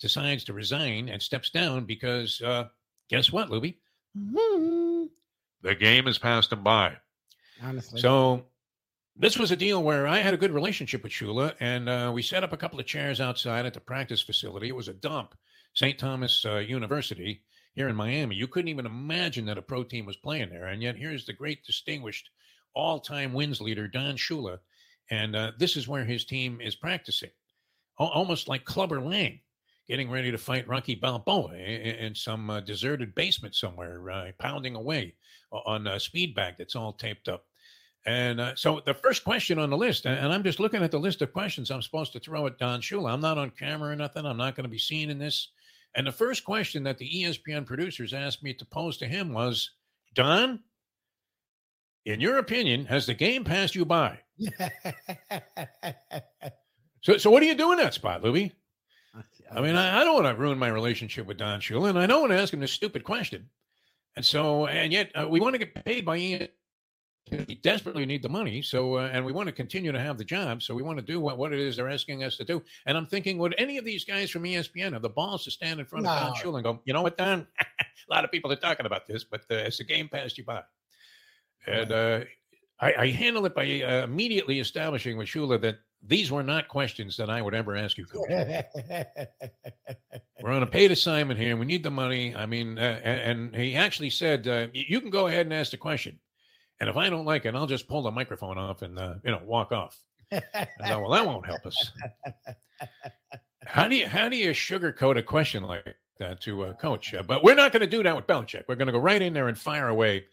decides 0.00 0.44
to 0.44 0.52
resign 0.52 1.08
and 1.08 1.20
steps 1.20 1.50
down 1.50 1.84
because 1.84 2.40
uh, 2.40 2.68
guess 3.08 3.32
what, 3.32 3.50
Luby? 3.50 3.76
Mm-hmm. 4.16 5.06
The 5.62 5.74
game 5.74 6.06
has 6.06 6.18
passed 6.18 6.52
him 6.52 6.62
by. 6.62 6.96
Honestly. 7.62 8.00
So 8.00 8.44
this 9.16 9.38
was 9.38 9.50
a 9.50 9.56
deal 9.56 9.82
where 9.82 10.06
I 10.06 10.18
had 10.18 10.34
a 10.34 10.38
good 10.38 10.52
relationship 10.52 11.02
with 11.02 11.12
Shula, 11.12 11.54
and 11.60 11.88
uh, 11.88 12.10
we 12.14 12.22
set 12.22 12.42
up 12.42 12.52
a 12.52 12.56
couple 12.56 12.80
of 12.80 12.86
chairs 12.86 13.20
outside 13.20 13.66
at 13.66 13.74
the 13.74 13.80
practice 13.80 14.22
facility. 14.22 14.68
It 14.68 14.76
was 14.76 14.88
a 14.88 14.94
dump, 14.94 15.34
St. 15.74 15.98
Thomas 15.98 16.44
uh, 16.46 16.58
University 16.58 17.42
here 17.74 17.88
in 17.88 17.96
Miami. 17.96 18.36
You 18.36 18.46
couldn't 18.46 18.68
even 18.68 18.86
imagine 18.86 19.44
that 19.46 19.58
a 19.58 19.62
pro 19.62 19.84
team 19.84 20.06
was 20.06 20.16
playing 20.16 20.48
there. 20.50 20.66
And 20.66 20.82
yet, 20.82 20.96
here's 20.96 21.26
the 21.26 21.34
great, 21.34 21.64
distinguished, 21.64 22.30
all 22.74 23.00
time 23.00 23.34
wins 23.34 23.60
leader, 23.60 23.86
Don 23.86 24.16
Shula. 24.16 24.58
And 25.10 25.36
uh, 25.36 25.52
this 25.58 25.76
is 25.76 25.88
where 25.88 26.04
his 26.04 26.24
team 26.24 26.60
is 26.62 26.74
practicing, 26.74 27.30
o- 27.98 28.06
almost 28.08 28.48
like 28.48 28.64
Clubber 28.64 29.00
Lang, 29.00 29.40
getting 29.88 30.10
ready 30.10 30.30
to 30.30 30.38
fight 30.38 30.68
Rocky 30.68 30.94
Balboa 30.94 31.54
in, 31.54 31.96
in 31.96 32.14
some 32.14 32.48
uh, 32.48 32.60
deserted 32.60 33.14
basement 33.14 33.54
somewhere, 33.54 34.10
uh, 34.10 34.32
pounding 34.38 34.74
away 34.74 35.14
on 35.50 35.86
a 35.86 36.00
speed 36.00 36.34
bag 36.34 36.54
that's 36.56 36.76
all 36.76 36.94
taped 36.94 37.28
up. 37.28 37.44
And 38.04 38.40
uh, 38.40 38.56
so 38.56 38.80
the 38.84 38.94
first 38.94 39.22
question 39.22 39.58
on 39.58 39.70
the 39.70 39.76
list, 39.76 40.06
and 40.06 40.32
I'm 40.32 40.42
just 40.42 40.58
looking 40.58 40.82
at 40.82 40.90
the 40.90 40.98
list 40.98 41.22
of 41.22 41.32
questions 41.32 41.70
I'm 41.70 41.82
supposed 41.82 42.12
to 42.14 42.20
throw 42.20 42.46
at 42.46 42.58
Don 42.58 42.80
Shula. 42.80 43.12
I'm 43.12 43.20
not 43.20 43.38
on 43.38 43.50
camera 43.50 43.92
or 43.92 43.96
nothing. 43.96 44.26
I'm 44.26 44.36
not 44.36 44.56
going 44.56 44.64
to 44.64 44.70
be 44.70 44.78
seen 44.78 45.08
in 45.08 45.18
this. 45.18 45.48
And 45.94 46.06
the 46.06 46.12
first 46.12 46.44
question 46.44 46.82
that 46.84 46.98
the 46.98 47.08
ESPN 47.08 47.64
producers 47.64 48.12
asked 48.12 48.42
me 48.42 48.54
to 48.54 48.64
pose 48.64 48.96
to 48.98 49.06
him 49.06 49.32
was, 49.32 49.70
Don, 50.14 50.60
in 52.04 52.20
your 52.20 52.38
opinion, 52.38 52.86
has 52.86 53.06
the 53.06 53.14
game 53.14 53.44
passed 53.44 53.76
you 53.76 53.84
by? 53.84 54.18
so, 57.02 57.18
so 57.18 57.30
what 57.30 57.42
are 57.42 57.46
you 57.46 57.54
doing 57.54 57.78
in 57.78 57.84
that 57.84 57.94
spot, 57.94 58.24
Louie? 58.24 58.52
I 59.52 59.60
mean, 59.60 59.76
I, 59.76 60.00
I 60.00 60.04
don't 60.04 60.24
want 60.24 60.34
to 60.34 60.40
ruin 60.40 60.58
my 60.58 60.68
relationship 60.68 61.26
with 61.26 61.36
Don 61.36 61.60
Shula, 61.60 61.90
and 61.90 61.98
I 61.98 62.06
don't 62.06 62.20
want 62.20 62.32
to 62.32 62.40
ask 62.40 62.52
him 62.52 62.60
this 62.60 62.72
stupid 62.72 63.04
question. 63.04 63.48
And 64.16 64.24
so, 64.24 64.66
and 64.66 64.92
yet, 64.92 65.12
uh, 65.14 65.28
we 65.28 65.40
want 65.40 65.54
to 65.54 65.58
get 65.58 65.84
paid 65.84 66.04
by 66.04 66.16
Ian. 66.16 66.48
We 67.30 67.54
desperately 67.62 68.04
need 68.04 68.22
the 68.22 68.28
money, 68.28 68.60
so 68.60 68.96
uh, 68.96 69.08
and 69.12 69.24
we 69.24 69.32
want 69.32 69.46
to 69.46 69.52
continue 69.52 69.90
to 69.90 69.98
have 69.98 70.18
the 70.18 70.24
job, 70.24 70.62
so 70.62 70.74
we 70.74 70.82
want 70.82 70.98
to 70.98 71.04
do 71.04 71.18
what, 71.18 71.38
what 71.38 71.52
it 71.52 71.60
is 71.60 71.76
they're 71.76 71.88
asking 71.88 72.24
us 72.24 72.36
to 72.36 72.44
do. 72.44 72.62
And 72.84 72.98
I'm 72.98 73.06
thinking, 73.06 73.38
would 73.38 73.54
any 73.56 73.78
of 73.78 73.84
these 73.84 74.04
guys 74.04 74.28
from 74.30 74.42
ESPN 74.42 74.92
have 74.92 75.02
the 75.02 75.08
balls 75.08 75.44
to 75.44 75.50
stand 75.50 75.80
in 75.80 75.86
front 75.86 76.06
of 76.06 76.18
Don 76.18 76.34
Shula 76.34 76.56
and 76.56 76.64
go, 76.64 76.80
you 76.84 76.92
know 76.92 77.00
what, 77.00 77.16
Don? 77.16 77.46
a 77.60 78.14
lot 78.14 78.24
of 78.24 78.30
people 78.30 78.52
are 78.52 78.56
talking 78.56 78.84
about 78.84 79.06
this, 79.06 79.24
but 79.24 79.40
uh, 79.50 79.54
it's 79.54 79.80
a 79.80 79.84
game 79.84 80.08
passed 80.08 80.36
you 80.36 80.44
by. 80.44 80.62
And 81.66 81.92
uh, 81.92 82.20
I, 82.80 82.94
I 82.94 83.10
handle 83.10 83.46
it 83.46 83.54
by 83.54 83.82
uh, 83.82 84.04
immediately 84.04 84.60
establishing 84.60 85.16
with 85.16 85.28
Shula 85.28 85.60
that 85.62 85.78
these 86.04 86.32
were 86.32 86.42
not 86.42 86.68
questions 86.68 87.16
that 87.16 87.30
I 87.30 87.40
would 87.40 87.54
ever 87.54 87.76
ask 87.76 87.96
you, 87.96 88.04
We're 90.42 90.50
on 90.50 90.64
a 90.64 90.66
paid 90.66 90.90
assignment 90.90 91.38
here. 91.38 91.50
and 91.50 91.60
We 91.60 91.66
need 91.66 91.84
the 91.84 91.90
money. 91.90 92.34
I 92.34 92.46
mean, 92.46 92.78
uh, 92.78 93.00
and, 93.04 93.20
and 93.20 93.56
he 93.56 93.76
actually 93.76 94.10
said, 94.10 94.48
uh, 94.48 94.66
"You 94.72 95.00
can 95.00 95.10
go 95.10 95.28
ahead 95.28 95.46
and 95.46 95.54
ask 95.54 95.70
the 95.70 95.76
question, 95.76 96.18
and 96.82 96.90
if 96.90 96.96
I 96.96 97.08
don't 97.08 97.24
like 97.24 97.46
it, 97.46 97.54
I'll 97.54 97.68
just 97.68 97.86
pull 97.86 98.02
the 98.02 98.10
microphone 98.10 98.58
off 98.58 98.82
and 98.82 98.98
uh, 98.98 99.14
you 99.24 99.30
know 99.30 99.40
walk 99.44 99.70
off." 99.70 99.96
I 100.32 100.40
thought, 100.80 101.00
well, 101.00 101.10
that 101.10 101.24
won't 101.24 101.46
help 101.46 101.64
us. 101.64 101.92
How 103.66 103.86
do 103.86 103.94
you 103.94 104.08
how 104.08 104.28
do 104.28 104.36
you 104.36 104.50
sugarcoat 104.50 105.16
a 105.16 105.22
question 105.22 105.62
like 105.62 105.94
that 106.18 106.40
to 106.40 106.64
a 106.64 106.74
coach? 106.74 107.14
Uh, 107.14 107.22
but 107.22 107.44
we're 107.44 107.54
not 107.54 107.70
going 107.70 107.82
to 107.82 107.86
do 107.86 108.02
that 108.02 108.16
with 108.16 108.26
Belichick. 108.26 108.64
We're 108.66 108.74
going 108.74 108.86
to 108.86 108.92
go 108.92 108.98
right 108.98 109.22
in 109.22 109.32
there 109.32 109.46
and 109.46 109.56
fire 109.56 109.86
away, 109.86 110.24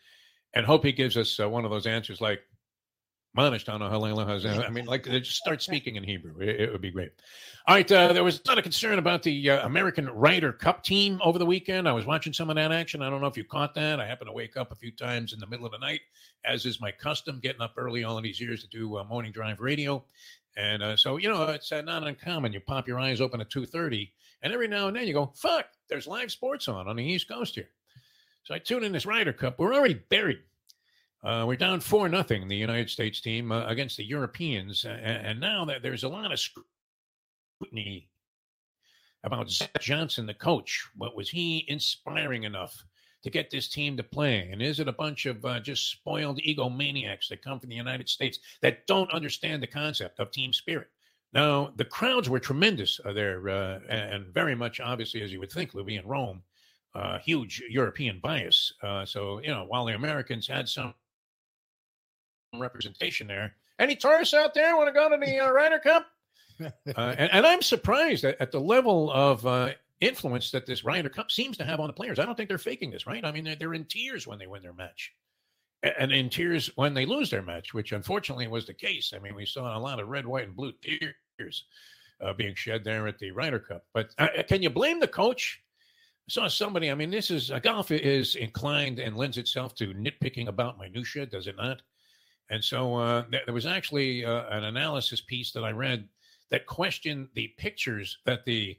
and 0.55 0.65
hope 0.65 0.83
he 0.83 0.91
gives 0.91 1.15
us 1.15 1.39
uh, 1.39 1.47
one 1.47 1.63
of 1.63 1.69
those 1.69 1.85
answers 1.85 2.21
like 2.21 2.39
Manishtana 2.39 2.39
Halela 2.39 2.39
Hazan. 2.39 2.58
I 4.65 4.69
mean, 4.69 4.85
like 4.85 5.07
uh, 5.07 5.19
just 5.19 5.37
start 5.37 5.61
speaking 5.61 5.95
in 5.95 6.03
Hebrew. 6.03 6.39
It, 6.39 6.61
it 6.61 6.71
would 6.71 6.81
be 6.81 6.91
great. 6.91 7.11
All 7.67 7.75
right, 7.75 7.91
uh, 7.91 8.11
there 8.11 8.23
was 8.23 8.41
a 8.43 8.49
lot 8.49 8.57
of 8.57 8.63
concern 8.63 8.97
about 8.97 9.21
the 9.21 9.51
uh, 9.51 9.65
American 9.65 10.09
Ryder 10.09 10.51
Cup 10.51 10.83
team 10.83 11.19
over 11.23 11.37
the 11.37 11.45
weekend. 11.45 11.87
I 11.87 11.91
was 11.91 12.05
watching 12.05 12.33
some 12.33 12.49
of 12.49 12.55
that 12.55 12.71
action. 12.71 13.03
I 13.03 13.09
don't 13.09 13.21
know 13.21 13.27
if 13.27 13.37
you 13.37 13.43
caught 13.43 13.75
that. 13.75 13.99
I 13.99 14.07
happened 14.07 14.29
to 14.29 14.33
wake 14.33 14.57
up 14.57 14.71
a 14.71 14.75
few 14.75 14.91
times 14.91 15.33
in 15.33 15.39
the 15.39 15.45
middle 15.45 15.67
of 15.67 15.71
the 15.71 15.77
night, 15.77 16.01
as 16.43 16.65
is 16.65 16.81
my 16.81 16.91
custom, 16.91 17.39
getting 17.39 17.61
up 17.61 17.73
early 17.77 18.03
all 18.03 18.17
of 18.17 18.23
these 18.23 18.41
years 18.41 18.63
to 18.63 18.69
do 18.69 18.97
uh, 18.97 19.03
morning 19.03 19.31
drive 19.31 19.59
radio. 19.59 20.03
And 20.57 20.81
uh, 20.81 20.97
so, 20.97 21.17
you 21.17 21.29
know, 21.29 21.43
it's 21.43 21.71
uh, 21.71 21.81
not 21.81 22.07
uncommon. 22.07 22.51
You 22.51 22.59
pop 22.59 22.87
your 22.87 22.99
eyes 22.99 23.21
open 23.21 23.39
at 23.39 23.51
2.30, 23.51 24.09
and 24.41 24.51
every 24.51 24.67
now 24.67 24.87
and 24.87 24.97
then 24.97 25.05
you 25.05 25.13
go, 25.13 25.31
fuck, 25.35 25.65
there's 25.87 26.07
live 26.07 26.31
sports 26.31 26.67
on 26.67 26.87
on 26.87 26.95
the 26.95 27.03
East 27.03 27.29
Coast 27.29 27.55
here. 27.55 27.69
So 28.43 28.55
I 28.55 28.59
tune 28.59 28.83
in 28.83 28.91
this 28.91 29.05
Ryder 29.05 29.33
Cup. 29.33 29.59
We're 29.59 29.75
already 29.75 29.93
buried. 30.09 30.39
Uh, 31.21 31.43
we're 31.45 31.55
down 31.57 31.81
four 31.81 32.07
nothing. 32.07 32.47
The 32.47 32.55
United 32.55 32.89
States 32.89 33.19
team 33.19 33.51
uh, 33.51 33.65
against 33.65 33.97
the 33.97 34.05
Europeans, 34.05 34.85
and, 34.85 35.01
and 35.01 35.39
now 35.39 35.65
that 35.65 35.81
there's 35.81 36.03
a 36.03 36.09
lot 36.09 36.31
of 36.31 36.39
scrutiny 36.39 38.09
about 39.25 39.49
Zach 39.49 39.81
Johnson, 39.81 40.25
the 40.25 40.33
coach. 40.33 40.87
What 40.95 41.15
was 41.15 41.29
he 41.29 41.65
inspiring 41.67 42.43
enough 42.43 42.85
to 43.23 43.29
get 43.29 43.51
this 43.51 43.67
team 43.67 43.97
to 43.97 44.03
play? 44.03 44.49
And 44.49 44.61
is 44.61 44.79
it 44.79 44.87
a 44.87 44.93
bunch 44.93 45.25
of 45.25 45.43
uh, 45.43 45.59
just 45.59 45.91
spoiled 45.91 46.39
egomaniacs 46.39 47.27
that 47.29 47.43
come 47.43 47.59
from 47.59 47.69
the 47.69 47.75
United 47.75 48.07
States 48.07 48.39
that 48.61 48.87
don't 48.87 49.11
understand 49.11 49.61
the 49.61 49.67
concept 49.67 50.19
of 50.19 50.31
team 50.31 50.53
spirit? 50.53 50.87
Now, 51.33 51.73
the 51.75 51.85
crowds 51.85 52.29
were 52.29 52.39
tremendous 52.39 52.97
uh, 53.03 53.11
there, 53.11 53.47
uh, 53.49 53.79
and 53.89 54.33
very 54.33 54.55
much, 54.55 54.79
obviously, 54.79 55.21
as 55.21 55.33
you 55.33 55.39
would 55.39 55.51
think, 55.51 55.73
Louis 55.73 55.97
in 55.97 56.07
Rome, 56.07 56.41
uh, 56.95 57.19
huge 57.19 57.61
European 57.69 58.19
bias. 58.19 58.73
Uh, 58.81 59.05
so, 59.05 59.41
you 59.41 59.49
know, 59.49 59.65
while 59.67 59.85
the 59.85 59.95
Americans 59.95 60.47
had 60.47 60.69
some 60.69 60.93
representation 62.57 63.27
there, 63.27 63.53
any 63.79 63.95
tourists 63.95 64.33
out 64.33 64.53
there 64.53 64.75
want 64.75 64.87
to 64.87 64.93
go 64.93 65.09
to 65.09 65.17
the 65.17 65.39
uh, 65.39 65.51
Ryder 65.51 65.79
Cup? 65.79 66.07
Uh, 66.97 67.15
and, 67.17 67.31
and 67.31 67.47
I'm 67.47 67.61
surprised 67.61 68.25
at, 68.25 68.35
at 68.41 68.51
the 68.51 68.59
level 68.59 69.09
of 69.11 69.45
uh, 69.45 69.69
influence 70.01 70.51
that 70.51 70.65
this 70.65 70.83
Ryder 70.83 71.07
Cup 71.07 71.31
seems 71.31 71.55
to 71.55 71.63
have 71.63 71.79
on 71.79 71.87
the 71.87 71.93
players. 71.93 72.19
I 72.19 72.25
don't 72.25 72.35
think 72.35 72.49
they're 72.49 72.57
faking 72.57 72.91
this, 72.91 73.07
right? 73.07 73.23
I 73.23 73.31
mean, 73.31 73.45
they're, 73.45 73.55
they're 73.55 73.73
in 73.73 73.85
tears 73.85 74.27
when 74.27 74.39
they 74.39 74.47
win 74.47 74.61
their 74.61 74.73
match, 74.73 75.13
and 75.97 76.11
in 76.11 76.29
tears 76.29 76.69
when 76.75 76.93
they 76.93 77.05
lose 77.05 77.29
their 77.29 77.41
match, 77.41 77.73
which 77.73 77.93
unfortunately 77.93 78.47
was 78.47 78.67
the 78.67 78.73
case. 78.73 79.13
I 79.15 79.19
mean, 79.19 79.35
we 79.35 79.45
saw 79.45 79.77
a 79.77 79.79
lot 79.79 80.01
of 80.01 80.09
red, 80.09 80.25
white, 80.25 80.47
and 80.47 80.55
blue 80.55 80.73
tears 80.81 81.63
uh, 82.21 82.33
being 82.33 82.55
shed 82.55 82.83
there 82.83 83.07
at 83.07 83.19
the 83.19 83.31
Ryder 83.31 83.59
Cup. 83.59 83.85
But 83.93 84.09
uh, 84.17 84.27
can 84.47 84.61
you 84.61 84.69
blame 84.69 84.99
the 84.99 85.07
coach? 85.07 85.61
I 86.27 86.31
saw 86.31 86.47
somebody. 86.47 86.91
I 86.91 86.95
mean, 86.95 87.09
this 87.09 87.31
is 87.31 87.51
uh, 87.51 87.59
golf 87.59 87.91
is 87.91 88.35
inclined 88.35 88.99
and 88.99 89.17
lends 89.17 89.37
itself 89.37 89.75
to 89.75 89.93
nitpicking 89.93 90.47
about 90.47 90.77
minutia, 90.77 91.25
does 91.25 91.47
it 91.47 91.55
not? 91.55 91.81
And 92.49 92.63
so 92.63 92.95
uh, 92.95 93.23
there, 93.29 93.53
was 93.53 93.65
actually 93.65 94.25
uh, 94.25 94.45
an 94.49 94.63
analysis 94.63 95.21
piece 95.21 95.51
that 95.51 95.63
I 95.63 95.71
read 95.71 96.07
that 96.49 96.65
questioned 96.65 97.27
the 97.35 97.49
pictures 97.57 98.17
that 98.25 98.43
the 98.45 98.77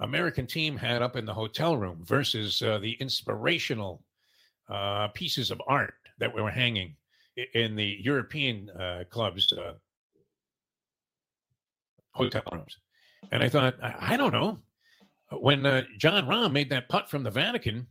American 0.00 0.46
team 0.46 0.76
had 0.76 1.02
up 1.02 1.16
in 1.16 1.24
the 1.24 1.34
hotel 1.34 1.76
room 1.76 2.00
versus 2.04 2.62
uh, 2.62 2.78
the 2.78 2.92
inspirational 3.00 4.04
uh, 4.68 5.08
pieces 5.08 5.50
of 5.50 5.60
art 5.66 5.94
that 6.18 6.32
were 6.32 6.50
hanging 6.50 6.94
in 7.54 7.74
the 7.74 7.98
European 8.00 8.70
uh, 8.70 9.04
clubs' 9.10 9.52
uh, 9.52 9.74
hotel 12.12 12.42
rooms. 12.52 12.76
And 13.32 13.42
I 13.42 13.48
thought, 13.48 13.74
I, 13.82 14.14
I 14.14 14.16
don't 14.16 14.32
know. 14.32 14.58
When 15.30 15.62
Jon 15.98 16.26
Rahm 16.26 16.52
made 16.52 16.68
that 16.70 16.90
putt 16.90 17.08
from 17.08 17.22
the 17.22 17.30
Vatican, 17.30 17.86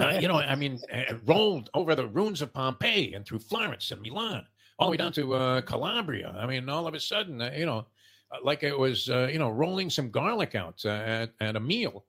uh, 0.00 0.18
you 0.20 0.28
know, 0.28 0.36
I 0.36 0.54
mean, 0.54 0.80
uh, 0.92 1.14
rolled 1.26 1.70
over 1.74 1.94
the 1.94 2.06
ruins 2.06 2.42
of 2.42 2.52
Pompeii 2.52 3.14
and 3.14 3.24
through 3.24 3.40
Florence 3.40 3.90
and 3.90 4.00
Milan, 4.02 4.44
all 4.78 4.88
the 4.88 4.92
way 4.92 4.96
down 4.96 5.12
to 5.12 5.34
uh, 5.34 5.60
Calabria. 5.62 6.34
I 6.38 6.46
mean, 6.46 6.68
all 6.68 6.86
of 6.86 6.94
a 6.94 7.00
sudden, 7.00 7.40
uh, 7.40 7.52
you 7.56 7.66
know, 7.66 7.86
uh, 8.32 8.38
like 8.42 8.62
it 8.62 8.76
was, 8.76 9.08
uh, 9.08 9.28
you 9.32 9.38
know, 9.38 9.50
rolling 9.50 9.90
some 9.90 10.10
garlic 10.10 10.54
out 10.54 10.82
uh, 10.84 10.88
at, 10.88 11.32
at 11.40 11.56
a 11.56 11.60
meal. 11.60 12.04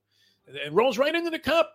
It 0.47 0.71
rolls 0.71 0.97
right 0.97 1.13
into 1.13 1.29
the 1.29 1.39
cup. 1.39 1.73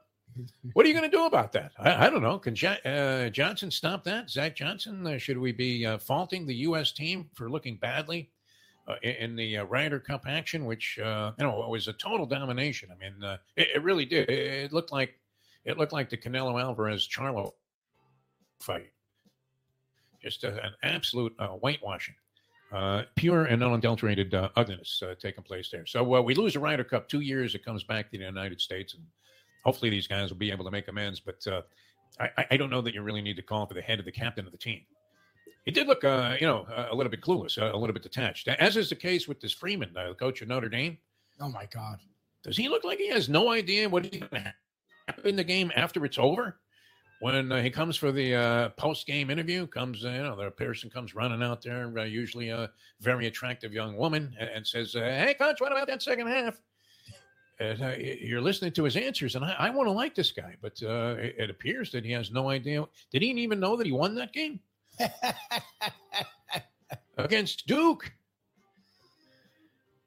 What 0.73 0.87
are 0.87 0.89
you 0.89 0.95
going 0.95 1.11
to 1.11 1.15
do 1.15 1.27
about 1.27 1.53
that? 1.53 1.73
I, 1.79 2.07
I 2.07 2.11
don't 2.11 2.23
know. 2.23 2.39
Can 2.39 2.55
Johnson 2.55 3.71
stop 3.71 4.03
that? 4.05 4.31
Zach 4.31 4.57
Johnson? 4.57 5.19
Should 5.19 5.37
we 5.37 5.53
be 5.53 5.85
faulting 5.99 6.47
the 6.47 6.55
U.S. 6.57 6.91
team 6.93 7.29
for 7.35 7.51
looking 7.51 7.77
badly 7.77 8.31
in, 9.03 9.11
in 9.11 9.37
the 9.37 9.59
Ryder 9.59 10.01
Cup 10.01 10.25
action, 10.27 10.65
which 10.65 10.97
you 10.97 11.05
know 11.05 11.67
was 11.69 11.87
a 11.89 11.93
total 11.93 12.25
domination? 12.25 12.89
I 12.91 12.95
mean, 12.97 13.39
it, 13.57 13.69
it 13.75 13.83
really 13.83 14.07
did. 14.07 14.31
It, 14.31 14.65
it 14.65 14.73
looked 14.73 14.91
like 14.91 15.19
it 15.65 15.79
looked 15.79 15.93
like 15.93 16.11
the 16.11 16.17
Canelo 16.17 16.61
Alvarez 16.61 17.09
Charlo 17.09 17.53
fight. 18.61 18.91
Just 20.23 20.45
a, 20.45 20.63
an 20.65 20.73
absolute 20.83 21.35
uh, 21.39 21.49
whitewashing. 21.49 22.15
Uh, 22.73 23.03
pure 23.17 23.45
and 23.45 23.63
unadulterated 23.63 24.33
uh, 24.35 24.49
ugliness 24.57 25.03
uh, 25.07 25.15
taking 25.21 25.45
place 25.45 25.69
there. 25.71 25.85
So 25.85 26.15
uh, 26.15 26.23
we 26.23 26.35
lose 26.35 26.55
the 26.55 26.61
Ryder 26.61 26.85
Cup 26.85 27.07
two 27.09 27.21
years. 27.21 27.55
It 27.55 27.65
comes 27.65 27.85
back 27.85 28.11
to 28.11 28.19
the 28.19 28.25
United 28.25 28.61
States, 28.63 28.95
and 28.95 29.05
hopefully 29.65 29.91
these 29.91 30.07
guys 30.07 30.31
will 30.31 30.39
be 30.39 30.51
able 30.51 30.65
to 30.65 30.71
make 30.71 30.89
amends. 30.89 31.21
But 31.21 31.47
uh, 31.47 31.63
I, 32.19 32.47
I- 32.53 32.57
don't 32.57 32.71
know 32.71 32.81
that 32.81 32.95
you 32.95 33.03
really 33.03 33.21
need 33.21 33.37
to 33.37 33.43
call 33.43 33.67
for 33.67 33.75
the 33.75 33.83
head 33.83 33.99
of 33.99 34.07
the 34.07 34.13
captain 34.13 34.47
of 34.47 34.53
the 34.53 34.59
team. 34.59 34.81
He 35.67 35.71
did 35.71 35.87
look, 35.87 36.03
uh, 36.03 36.37
you 36.41 36.47
know, 36.47 36.67
a- 36.91 36.95
little 36.95 37.11
bit 37.11 37.21
clueless, 37.21 37.59
a, 37.61 37.77
little 37.77 37.93
bit 37.93 38.03
detached, 38.03 38.49
as 38.49 38.77
is 38.79 38.89
the 38.89 38.97
case 38.97 39.29
with 39.29 39.39
this 39.41 39.53
Freeman, 39.53 39.95
uh, 39.95 40.09
the 40.09 40.15
coach 40.15 40.41
of 40.41 40.49
Notre 40.49 40.69
Dame. 40.71 40.97
oh 41.41 41.49
my 41.51 41.67
God. 41.67 41.99
Does 42.43 42.57
he 42.57 42.69
look 42.71 42.85
like 42.85 42.99
he 42.99 43.09
has 43.09 43.29
no 43.29 43.51
idea 43.51 43.87
what 43.89 44.07
is 44.07 44.19
going 44.19 44.43
to 44.45 44.55
in 45.25 45.37
the 45.37 45.45
game 45.45 45.73
after 45.77 46.05
it's 46.05 46.19
over? 46.19 46.59
When 47.21 47.53
uh, 47.53 47.63
he 47.63 47.71
comes 47.71 47.97
for 47.97 48.11
the 48.11 48.35
uh, 48.35 48.69
post-game 48.71 49.31
interview, 49.31 49.69
comes 49.69 50.05
uh, 50.05 50.09
you 50.09 50.23
know 50.25 50.35
the 50.35 50.51
person 50.51 50.91
comes 50.91 51.15
running 51.15 51.41
out 51.41 51.63
there, 51.63 51.93
uh, 51.97 52.03
usually 52.03 52.49
a 52.49 52.69
very 53.01 53.29
attractive 53.29 53.73
young 53.73 53.97
woman, 53.97 54.35
and, 54.41 54.51
and 54.51 54.67
says, 54.67 54.97
uh, 54.97 55.01
"Hey, 55.01 55.35
coach, 55.39 55.61
what 55.61 55.71
about 55.71 55.87
that 55.87 56.03
second 56.03 56.27
half?" 56.27 56.61
And, 57.61 57.81
uh, 57.81 57.95
you're 57.97 58.41
listening 58.41 58.73
to 58.73 58.83
his 58.83 58.97
answers, 58.97 59.37
and 59.37 59.45
I, 59.45 59.55
I 59.57 59.71
want 59.71 59.87
to 59.87 59.93
like 59.93 60.17
this 60.17 60.33
guy, 60.33 60.57
but 60.61 60.83
uh, 60.83 61.15
it, 61.17 61.37
it 61.39 61.51
appears 61.51 61.93
that 61.93 62.05
he 62.05 62.11
has 62.11 62.33
no 62.33 62.51
idea. 62.51 62.85
Did 63.13 63.23
he 63.23 63.31
even 63.31 63.61
know 63.61 63.77
that 63.77 63.87
he 63.87 63.93
won 63.93 64.17
that 64.17 64.33
game 64.33 64.59
against 67.19 67.69
Duke? 67.69 68.13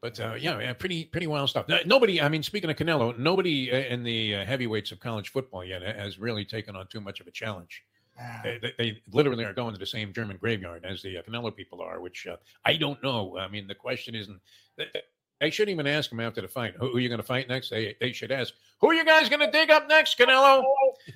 But 0.06 0.20
uh, 0.20 0.36
yeah, 0.36 0.60
yeah, 0.60 0.74
pretty 0.74 1.06
pretty 1.06 1.26
wild 1.26 1.50
stuff. 1.50 1.66
Nobody, 1.88 2.22
I 2.22 2.30
mean, 2.30 2.44
speaking 2.44 2.70
of 2.70 2.76
Canelo, 2.76 3.18
nobody 3.18 3.72
uh, 3.72 3.92
in 3.92 4.04
the 4.04 4.36
uh, 4.36 4.46
heavyweights 4.46 4.92
of 4.92 5.00
college 5.00 5.30
football 5.30 5.66
yet 5.66 5.82
has 5.82 6.20
really 6.20 6.46
taken 6.46 6.76
on 6.76 6.86
too 6.86 7.02
much 7.02 7.22
of 7.22 7.26
a 7.26 7.32
challenge. 7.32 7.84
Ah, 8.22 8.42
They, 8.44 8.60
they, 8.62 8.74
they 8.78 9.02
literally 9.12 9.46
are 9.46 9.54
going 9.54 9.74
to 9.74 9.80
the 9.80 9.86
same 9.88 10.14
German 10.14 10.38
graveyard 10.38 10.86
as 10.86 11.02
the 11.02 11.18
uh, 11.18 11.24
Canelo 11.24 11.56
people 11.56 11.82
are, 11.82 12.00
which 12.02 12.28
uh, 12.28 12.36
I 12.64 12.76
don't 12.76 13.02
know. 13.02 13.36
I 13.40 13.48
mean, 13.48 13.66
the 13.66 13.74
question 13.74 14.14
isn't. 14.14 14.40
They, 14.78 14.86
they 15.42 15.50
shouldn't 15.50 15.74
even 15.74 15.88
ask 15.88 16.12
him 16.12 16.20
after 16.20 16.40
the 16.40 16.48
fight. 16.48 16.76
Who, 16.80 16.92
who 16.92 16.98
are 16.98 17.00
you 17.00 17.10
going 17.10 17.20
to 17.20 17.26
fight 17.26 17.50
next? 17.50 17.72
They, 17.72 17.96
they 18.00 18.12
should 18.12 18.32
ask, 18.32 18.54
"Who 18.82 18.92
are 18.92 18.94
you 18.94 19.06
guys 19.06 19.28
going 19.28 19.40
to 19.40 19.52
dig 19.52 19.72
up 19.72 19.90
next, 19.90 20.20
Canelo?" 20.20 20.64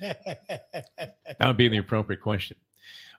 That 0.00 1.46
would 1.46 1.56
be 1.56 1.68
the 1.68 1.78
appropriate 1.78 2.22
question. 2.22 2.56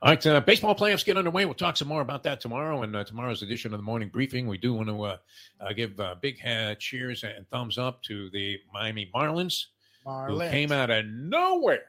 All 0.03 0.09
right, 0.09 0.25
uh, 0.25 0.41
baseball 0.41 0.73
playoffs 0.73 1.05
get 1.05 1.15
underway. 1.15 1.45
We'll 1.45 1.53
talk 1.53 1.77
some 1.77 1.87
more 1.87 2.01
about 2.01 2.23
that 2.23 2.41
tomorrow 2.41 2.81
in 2.81 2.95
uh, 2.95 3.03
tomorrow's 3.03 3.43
edition 3.43 3.71
of 3.71 3.77
the 3.77 3.83
morning 3.83 4.09
briefing. 4.09 4.47
We 4.47 4.57
do 4.57 4.73
want 4.73 4.89
to 4.89 5.03
uh, 5.03 5.17
uh, 5.59 5.73
give 5.73 5.99
uh, 5.99 6.15
big 6.19 6.39
uh, 6.43 6.73
cheers 6.73 7.23
and 7.23 7.47
thumbs 7.49 7.77
up 7.77 8.01
to 8.03 8.31
the 8.31 8.59
Miami 8.73 9.11
Marlins, 9.13 9.65
who 10.03 10.39
came 10.39 10.71
out 10.71 10.89
of 10.89 11.05
nowhere. 11.05 11.83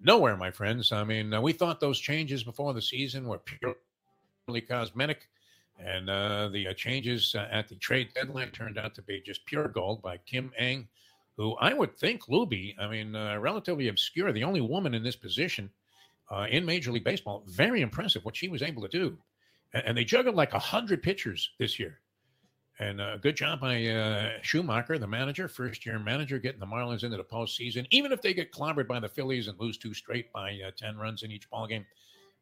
Nowhere, 0.00 0.36
my 0.36 0.50
friends. 0.50 0.90
I 0.90 1.04
mean, 1.04 1.32
uh, 1.32 1.40
we 1.40 1.52
thought 1.52 1.78
those 1.78 2.00
changes 2.00 2.42
before 2.42 2.74
the 2.74 2.82
season 2.82 3.28
were 3.28 3.38
purely 3.38 4.60
cosmetic. 4.60 5.28
And 5.78 6.10
uh, 6.10 6.48
the 6.48 6.66
uh, 6.66 6.72
changes 6.72 7.32
uh, 7.36 7.46
at 7.52 7.68
the 7.68 7.76
trade 7.76 8.08
deadline 8.12 8.50
turned 8.50 8.76
out 8.76 8.96
to 8.96 9.02
be 9.02 9.22
just 9.24 9.46
pure 9.46 9.68
gold 9.68 10.02
by 10.02 10.16
Kim 10.26 10.50
Ng, 10.58 10.88
who 11.36 11.54
I 11.60 11.74
would 11.74 11.96
think, 11.96 12.26
Luby, 12.26 12.74
I 12.76 12.88
mean, 12.88 13.14
uh, 13.14 13.38
relatively 13.38 13.86
obscure, 13.86 14.32
the 14.32 14.42
only 14.42 14.60
woman 14.60 14.94
in 14.94 15.04
this 15.04 15.14
position 15.14 15.70
uh, 16.30 16.46
in 16.50 16.64
Major 16.64 16.92
League 16.92 17.04
Baseball. 17.04 17.44
Very 17.46 17.80
impressive 17.80 18.24
what 18.24 18.36
she 18.36 18.48
was 18.48 18.62
able 18.62 18.82
to 18.82 18.88
do. 18.88 19.18
And, 19.72 19.84
and 19.86 19.98
they 19.98 20.04
juggled 20.04 20.34
like 20.34 20.52
100 20.52 21.02
pitchers 21.02 21.50
this 21.58 21.78
year. 21.78 22.00
And 22.80 23.00
uh, 23.00 23.16
good 23.16 23.36
job 23.36 23.60
by 23.60 23.86
uh, 23.86 24.38
Schumaker, 24.42 25.00
the 25.00 25.06
manager, 25.06 25.48
first 25.48 25.84
year 25.84 25.98
manager, 25.98 26.38
getting 26.38 26.60
the 26.60 26.66
Marlins 26.66 27.02
into 27.02 27.16
the 27.16 27.24
postseason. 27.24 27.86
Even 27.90 28.12
if 28.12 28.22
they 28.22 28.32
get 28.32 28.52
clobbered 28.52 28.86
by 28.86 29.00
the 29.00 29.08
Phillies 29.08 29.48
and 29.48 29.58
lose 29.58 29.78
two 29.78 29.92
straight 29.94 30.32
by 30.32 30.60
uh, 30.64 30.70
10 30.76 30.96
runs 30.96 31.24
in 31.24 31.32
each 31.32 31.50
ballgame, 31.50 31.84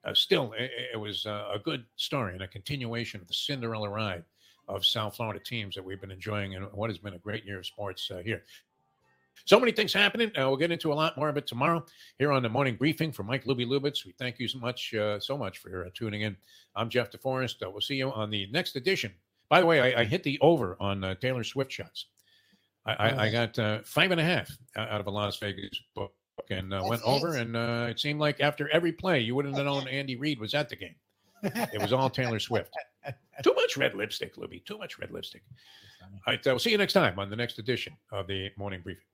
uh, 0.04 0.12
still, 0.12 0.52
it, 0.58 0.70
it 0.92 0.96
was 0.96 1.24
uh, 1.24 1.48
a 1.54 1.58
good 1.58 1.84
story 1.96 2.34
and 2.34 2.42
a 2.42 2.48
continuation 2.48 3.20
of 3.20 3.28
the 3.28 3.34
Cinderella 3.34 3.88
ride 3.88 4.24
of 4.68 4.84
South 4.84 5.16
Florida 5.16 5.40
teams 5.40 5.74
that 5.74 5.84
we've 5.84 6.00
been 6.00 6.10
enjoying 6.10 6.54
and 6.54 6.66
what 6.72 6.90
has 6.90 6.98
been 6.98 7.14
a 7.14 7.18
great 7.18 7.44
year 7.44 7.58
of 7.58 7.66
sports 7.66 8.10
uh, 8.10 8.18
here. 8.18 8.42
So 9.44 9.60
many 9.60 9.72
things 9.72 9.92
happening. 9.92 10.28
Uh, 10.36 10.48
we'll 10.48 10.56
get 10.56 10.72
into 10.72 10.92
a 10.92 10.94
lot 10.94 11.16
more 11.16 11.28
of 11.28 11.36
it 11.36 11.46
tomorrow 11.46 11.84
here 12.18 12.32
on 12.32 12.42
the 12.42 12.48
morning 12.48 12.76
briefing 12.76 13.12
for 13.12 13.22
Mike 13.22 13.44
Luby 13.44 13.66
Lubitz. 13.66 14.04
We 14.04 14.12
thank 14.12 14.38
you 14.38 14.48
so 14.48 14.58
much, 14.58 14.94
uh, 14.94 15.20
so 15.20 15.36
much 15.36 15.58
for 15.58 15.86
uh, 15.86 15.90
tuning 15.94 16.22
in. 16.22 16.36
I'm 16.74 16.88
Jeff 16.88 17.10
DeForest. 17.10 17.62
Uh, 17.64 17.70
we'll 17.70 17.80
see 17.80 17.96
you 17.96 18.10
on 18.10 18.30
the 18.30 18.48
next 18.50 18.76
edition. 18.76 19.12
By 19.48 19.60
the 19.60 19.66
way, 19.66 19.94
I, 19.94 20.00
I 20.00 20.04
hit 20.04 20.22
the 20.22 20.38
over 20.40 20.76
on 20.80 21.04
uh, 21.04 21.14
Taylor 21.16 21.44
Swift 21.44 21.70
shots. 21.70 22.06
I, 22.84 22.92
I, 22.94 23.24
I 23.26 23.30
got 23.30 23.58
uh, 23.58 23.80
five 23.84 24.10
and 24.10 24.20
a 24.20 24.24
half 24.24 24.50
out 24.76 25.00
of 25.00 25.06
a 25.06 25.10
Las 25.10 25.38
Vegas 25.38 25.80
book 25.94 26.12
and 26.50 26.72
uh, 26.72 26.82
went 26.84 27.02
over. 27.02 27.34
And 27.36 27.56
uh, 27.56 27.86
it 27.90 28.00
seemed 28.00 28.20
like 28.20 28.40
after 28.40 28.68
every 28.70 28.92
play, 28.92 29.20
you 29.20 29.34
wouldn't 29.34 29.56
have 29.56 29.64
known 29.64 29.88
Andy 29.90 30.16
Reid 30.16 30.40
was 30.40 30.54
at 30.54 30.68
the 30.68 30.76
game. 30.76 30.94
It 31.42 31.80
was 31.80 31.92
all 31.92 32.10
Taylor 32.10 32.40
Swift. 32.40 32.74
Too 33.42 33.54
much 33.54 33.76
red 33.76 33.94
lipstick, 33.94 34.36
Luby. 34.36 34.64
Too 34.64 34.78
much 34.78 34.98
red 34.98 35.12
lipstick. 35.12 35.42
All 36.02 36.08
right. 36.26 36.40
We'll 36.44 36.58
see 36.58 36.70
you 36.70 36.78
next 36.78 36.94
time 36.94 37.18
on 37.18 37.30
the 37.30 37.36
next 37.36 37.58
edition 37.58 37.96
of 38.10 38.26
the 38.26 38.50
morning 38.56 38.80
briefing. 38.82 39.04